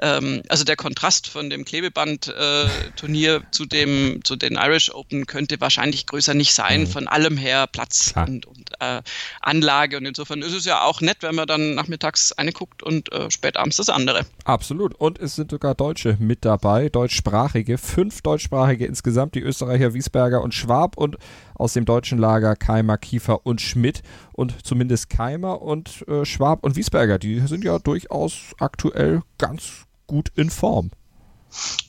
ähm, 0.00 0.42
also 0.48 0.64
der 0.64 0.76
Kontrast 0.76 1.26
von 1.26 1.50
dem 1.50 1.64
Klebeband-Turnier 1.64 3.36
äh, 3.36 3.50
zu 3.50 3.66
dem, 3.66 4.20
zu 4.24 4.36
den 4.36 4.54
Irish 4.54 4.94
Open 4.94 5.26
könnte 5.26 5.60
wahrscheinlich 5.60 6.06
größer 6.06 6.32
nicht 6.32 6.54
sein, 6.54 6.82
mhm. 6.82 6.86
von 6.86 7.08
allem 7.08 7.36
her, 7.36 7.66
Platz 7.66 8.12
ja. 8.14 8.22
und, 8.24 8.46
und 8.46 8.70
äh, 8.78 9.02
Anlage 9.40 9.96
und 9.96 10.06
insofern 10.06 10.42
ist 10.42 10.54
es 10.54 10.64
ja 10.64 10.82
auch 10.82 11.00
nett, 11.00 11.18
wenn 11.22 11.34
man 11.34 11.48
dann 11.48 11.74
nachmittags 11.74 12.30
eine 12.32 12.52
guckt 12.52 12.84
und 12.84 13.12
äh, 13.12 13.30
spät 13.32 13.56
abends 13.56 13.76
das 13.76 13.88
andere. 13.88 14.26
Absolut 14.44 14.94
und 14.94 15.18
es 15.18 15.34
sind 15.34 15.50
sogar 15.50 15.74
Deutsche 15.74 16.16
mit 16.20 16.44
dabei, 16.44 16.88
deutschsprachige, 16.88 17.78
fünf 17.78 18.22
deutschsprachige 18.22 18.86
insgesamt, 18.86 19.34
die 19.34 19.40
Österreicher 19.40 19.92
Wiesberger 19.92 20.40
und 20.40 20.54
Schwab 20.54 20.96
und 20.96 21.16
aus 21.61 21.75
dem 21.75 21.85
deutschen 21.85 22.18
Lager 22.18 22.57
Keimer, 22.57 22.99
Kiefer 22.99 23.46
und 23.46 23.61
Schmidt. 23.61 24.03
Und 24.33 24.66
zumindest 24.66 25.11
Keimer 25.11 25.62
und 25.62 26.07
äh, 26.09 26.25
Schwab 26.25 26.64
und 26.64 26.77
Wiesberger, 26.77 27.18
die 27.18 27.40
sind 27.40 27.64
ja 27.64 27.79
durchaus 27.79 28.55
aktuell 28.59 29.23
ganz 29.38 29.85
gut 30.07 30.33
in 30.35 30.51
Form. 30.51 30.90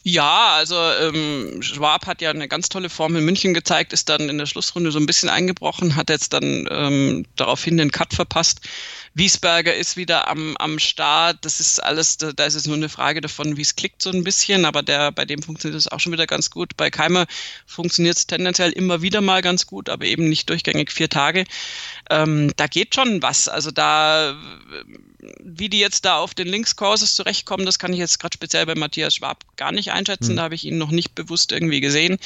Ja, 0.04 0.56
also 0.56 0.76
ähm, 0.76 1.62
Schwab 1.62 2.08
hat 2.08 2.22
ja 2.22 2.32
eine 2.32 2.48
ganz 2.48 2.70
tolle 2.70 2.90
Form 2.90 3.16
in 3.16 3.24
München 3.24 3.54
gezeigt, 3.54 3.94
ist 3.94 4.10
dann 4.10 4.28
in 4.28 4.40
der 4.40 4.48
Schlussrunde 4.48 4.92
so 4.92 4.98
ein 4.98 5.06
bisschen 5.06 5.30
eingebrochen, 5.30 5.96
hat 5.96 6.10
jetzt 6.10 6.34
dann 6.34 6.68
ähm, 6.72 7.26
daraufhin 7.36 7.78
den 7.78 7.92
Cut 7.92 8.14
verpasst. 8.14 8.62
Wiesberger 9.14 9.76
ist 9.76 9.98
wieder 9.98 10.30
am, 10.30 10.56
am 10.58 10.80
Start. 10.80 11.40
Das 11.42 11.60
ist 11.60 11.84
alles, 11.84 12.18
da, 12.18 12.32
da 12.32 12.46
ist 12.46 12.56
es 12.56 12.66
nur 12.66 12.78
eine 12.78 12.88
Frage 12.88 13.20
davon, 13.20 13.58
wie 13.58 13.62
es 13.62 13.76
klickt 13.76 14.02
so 14.02 14.10
ein 14.10 14.24
bisschen, 14.24 14.64
aber 14.64 14.84
der, 14.84 15.12
bei 15.12 15.26
dem 15.26 15.42
funktioniert 15.44 15.78
es 15.78 15.90
auch 15.90 16.00
schon 16.00 16.14
wieder 16.14 16.28
ganz 16.28 16.50
gut. 16.50 16.78
Bei 16.78 16.90
Keimer 16.90 17.26
funktioniert 17.66 18.18
es 18.18 18.28
tendenziell 18.28 18.72
immer 18.72 19.02
wieder 19.02 19.20
mal 19.20 19.42
ganz 19.42 19.68
gut, 19.68 19.90
aber 19.90 20.06
eben 20.06 20.30
nicht 20.30 20.50
durchgängig 20.50 20.92
vier 20.92 21.10
Tage. 21.10 21.46
Ähm, 22.10 22.54
da 22.56 22.68
geht 22.68 22.96
schon 22.96 23.22
was. 23.22 23.50
Also 23.50 23.72
da, 23.72 24.36
wie 25.44 25.68
die 25.68 25.80
jetzt 25.80 26.06
da 26.06 26.18
auf 26.18 26.34
den 26.34 26.48
Linkscourses 26.48 27.14
zurechtkommen, 27.14 27.66
das 27.66 27.80
kann 27.80 27.92
ich 27.92 28.00
jetzt 28.00 28.20
gerade 28.20 28.34
speziell 28.34 28.66
bei 28.66 28.76
Matthias 28.76 29.16
Schwab 29.16 29.44
gar 29.58 29.74
nicht 29.74 29.92
einschätzen. 29.92 30.34
Mhm. 30.34 30.36
Da 30.38 30.44
habe 30.44 30.56
ich 30.56 30.64
ihn 30.64 30.78
noch 30.78 30.92
nicht 30.92 31.16
bewusst 31.16 31.52
irgendwie 31.52 31.82
gesehen. 31.82 32.18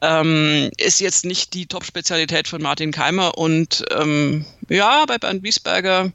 Ähm, 0.00 0.70
ist 0.78 1.00
jetzt 1.00 1.26
nicht 1.26 1.52
die 1.52 1.66
Top-Spezialität 1.66 2.48
von 2.48 2.62
Martin 2.62 2.92
Keimer 2.92 3.36
und 3.36 3.84
ähm, 3.90 4.46
ja, 4.68 5.04
bei 5.06 5.18
Bernd 5.18 5.42
Wiesberger 5.42 6.12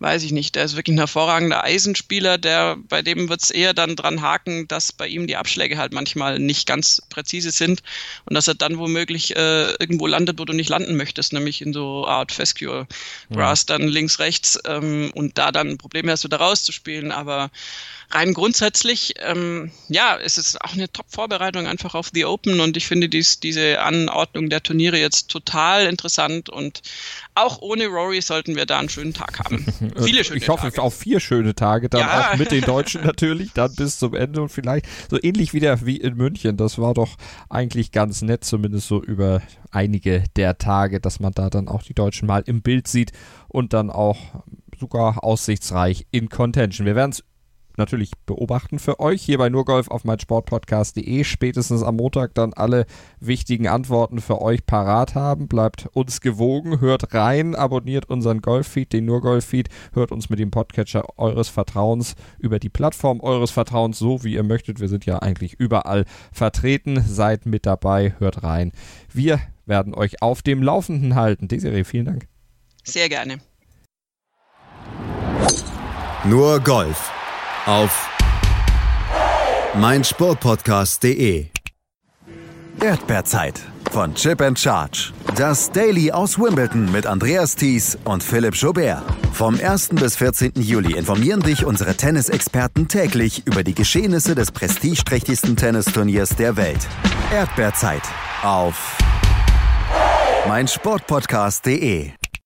weiß 0.00 0.22
ich 0.22 0.32
nicht, 0.32 0.54
der 0.54 0.64
ist 0.64 0.76
wirklich 0.76 0.94
ein 0.94 0.98
hervorragender 1.00 1.64
Eisenspieler, 1.64 2.38
der, 2.38 2.76
bei 2.88 3.02
dem 3.02 3.28
wird 3.28 3.42
es 3.42 3.50
eher 3.50 3.74
dann 3.74 3.96
dran 3.96 4.22
haken, 4.22 4.68
dass 4.68 4.92
bei 4.92 5.08
ihm 5.08 5.26
die 5.26 5.36
Abschläge 5.36 5.76
halt 5.76 5.92
manchmal 5.92 6.38
nicht 6.38 6.68
ganz 6.68 7.02
präzise 7.08 7.50
sind 7.50 7.82
und 8.24 8.34
dass 8.34 8.48
er 8.48 8.54
dann 8.54 8.78
womöglich 8.78 9.36
äh, 9.36 9.72
irgendwo 9.72 10.06
landet, 10.06 10.38
wo 10.38 10.44
du 10.44 10.52
nicht 10.52 10.68
landen 10.68 10.96
möchtest, 10.96 11.32
nämlich 11.32 11.60
in 11.62 11.72
so 11.72 12.06
Art 12.06 12.32
Fescue 12.32 12.86
Grass, 13.32 13.66
ja. 13.68 13.76
dann 13.76 13.88
links, 13.88 14.18
rechts 14.18 14.58
ähm, 14.66 15.10
und 15.14 15.36
da 15.36 15.50
dann 15.50 15.78
Probleme 15.78 16.12
hast, 16.12 16.24
du 16.24 16.28
da 16.28 16.36
rauszuspielen, 16.36 17.10
aber 17.10 17.50
rein 18.10 18.32
grundsätzlich, 18.32 19.14
ähm, 19.20 19.70
ja, 19.88 20.18
es 20.18 20.38
ist 20.38 20.62
auch 20.62 20.72
eine 20.72 20.90
Top-Vorbereitung 20.90 21.66
einfach 21.66 21.94
auf 21.94 22.10
The 22.12 22.24
Open 22.24 22.60
und 22.60 22.76
ich 22.76 22.86
finde 22.86 23.08
dies, 23.08 23.40
diese 23.40 23.80
Anordnung 23.80 24.48
der 24.48 24.62
Turniere 24.62 24.98
jetzt 24.98 25.28
total 25.28 25.86
interessant 25.86 26.48
und 26.48 26.80
auch 27.34 27.60
ohne 27.60 27.86
Rory 27.86 28.22
sollten 28.22 28.56
wir 28.56 28.64
da 28.64 28.78
einen 28.78 28.88
schönen 28.88 29.12
Tag 29.12 29.38
haben. 29.40 29.64
Viele 30.02 30.24
schöne 30.24 30.38
Ich 30.38 30.48
hoffe 30.48 30.70
Tage. 30.70 30.82
auf 30.82 30.96
vier 30.96 31.20
schöne 31.20 31.54
Tage, 31.54 31.88
dann 31.88 32.00
ja. 32.00 32.30
auch 32.32 32.36
mit 32.36 32.50
den 32.50 32.62
Deutschen 32.62 33.02
natürlich, 33.04 33.52
dann 33.52 33.74
bis 33.74 33.98
zum 33.98 34.14
Ende 34.14 34.40
und 34.40 34.48
vielleicht 34.48 34.86
so 35.10 35.18
ähnlich 35.22 35.52
wieder 35.52 35.84
wie 35.84 35.98
in 35.98 36.16
München. 36.16 36.56
Das 36.56 36.78
war 36.78 36.94
doch 36.94 37.16
eigentlich 37.50 37.92
ganz 37.92 38.22
nett, 38.22 38.44
zumindest 38.44 38.88
so 38.88 39.02
über 39.02 39.42
einige 39.70 40.24
der 40.36 40.56
Tage, 40.56 41.00
dass 41.00 41.20
man 41.20 41.32
da 41.32 41.50
dann 41.50 41.68
auch 41.68 41.82
die 41.82 41.94
Deutschen 41.94 42.26
mal 42.26 42.42
im 42.46 42.62
Bild 42.62 42.88
sieht 42.88 43.12
und 43.48 43.74
dann 43.74 43.90
auch 43.90 44.18
sogar 44.78 45.22
aussichtsreich 45.24 46.06
in 46.10 46.28
Contention. 46.28 46.86
Wir 46.86 46.96
werden 46.96 47.10
es 47.12 47.24
natürlich 47.78 48.10
beobachten 48.26 48.78
für 48.78 49.00
euch 49.00 49.22
hier 49.22 49.38
bei 49.38 49.48
Nurgolf 49.48 49.88
auf 49.88 50.04
meinsportpodcast.de. 50.04 51.24
Spätestens 51.24 51.82
am 51.82 51.96
Montag 51.96 52.34
dann 52.34 52.52
alle 52.52 52.86
wichtigen 53.20 53.68
Antworten 53.68 54.20
für 54.20 54.42
euch 54.42 54.66
parat 54.66 55.14
haben. 55.14 55.48
Bleibt 55.48 55.88
uns 55.94 56.20
gewogen, 56.20 56.80
hört 56.80 57.14
rein, 57.14 57.54
abonniert 57.54 58.10
unseren 58.10 58.42
Golffeed, 58.42 58.92
den 58.92 59.06
Nurgolf-Feed, 59.06 59.68
hört 59.92 60.12
uns 60.12 60.28
mit 60.28 60.38
dem 60.38 60.50
Podcatcher 60.50 61.04
eures 61.18 61.48
Vertrauens 61.48 62.14
über 62.38 62.58
die 62.58 62.68
Plattform 62.68 63.20
eures 63.20 63.50
Vertrauens, 63.50 63.98
so 63.98 64.24
wie 64.24 64.34
ihr 64.34 64.42
möchtet. 64.42 64.80
Wir 64.80 64.88
sind 64.88 65.06
ja 65.06 65.20
eigentlich 65.20 65.54
überall 65.54 66.04
vertreten. 66.32 67.02
Seid 67.06 67.46
mit 67.46 67.66
dabei, 67.66 68.14
hört 68.18 68.42
rein. 68.42 68.72
Wir 69.12 69.40
werden 69.66 69.94
euch 69.94 70.22
auf 70.22 70.42
dem 70.42 70.62
Laufenden 70.62 71.14
halten. 71.14 71.48
Desiree, 71.48 71.84
vielen 71.84 72.06
Dank. 72.06 72.26
Sehr 72.84 73.08
gerne. 73.08 73.38
Nur 76.24 76.60
Golf 76.60 77.12
auf 77.68 78.08
meinsportpodcast.de. 79.74 81.46
Erdbeerzeit 82.80 83.60
von 83.92 84.14
Chip 84.14 84.40
and 84.40 84.58
Charge. 84.58 85.12
Das 85.36 85.70
Daily 85.70 86.10
aus 86.10 86.38
Wimbledon 86.38 86.90
mit 86.90 87.06
Andreas 87.06 87.54
Thies 87.56 87.98
und 88.04 88.22
Philipp 88.22 88.54
Jobert. 88.54 89.02
Vom 89.34 89.58
1. 89.62 89.90
bis 89.90 90.16
14. 90.16 90.52
Juli 90.56 90.96
informieren 90.96 91.40
dich 91.40 91.66
unsere 91.66 91.94
Tennisexperten 91.94 92.88
täglich 92.88 93.46
über 93.46 93.62
die 93.62 93.74
Geschehnisse 93.74 94.34
des 94.34 94.50
prestigeträchtigsten 94.50 95.56
Tennisturniers 95.56 96.30
der 96.30 96.56
Welt. 96.56 96.80
Erdbeerzeit 97.30 98.02
auf 98.42 98.96
meinsportpodcast.de. 100.48 102.17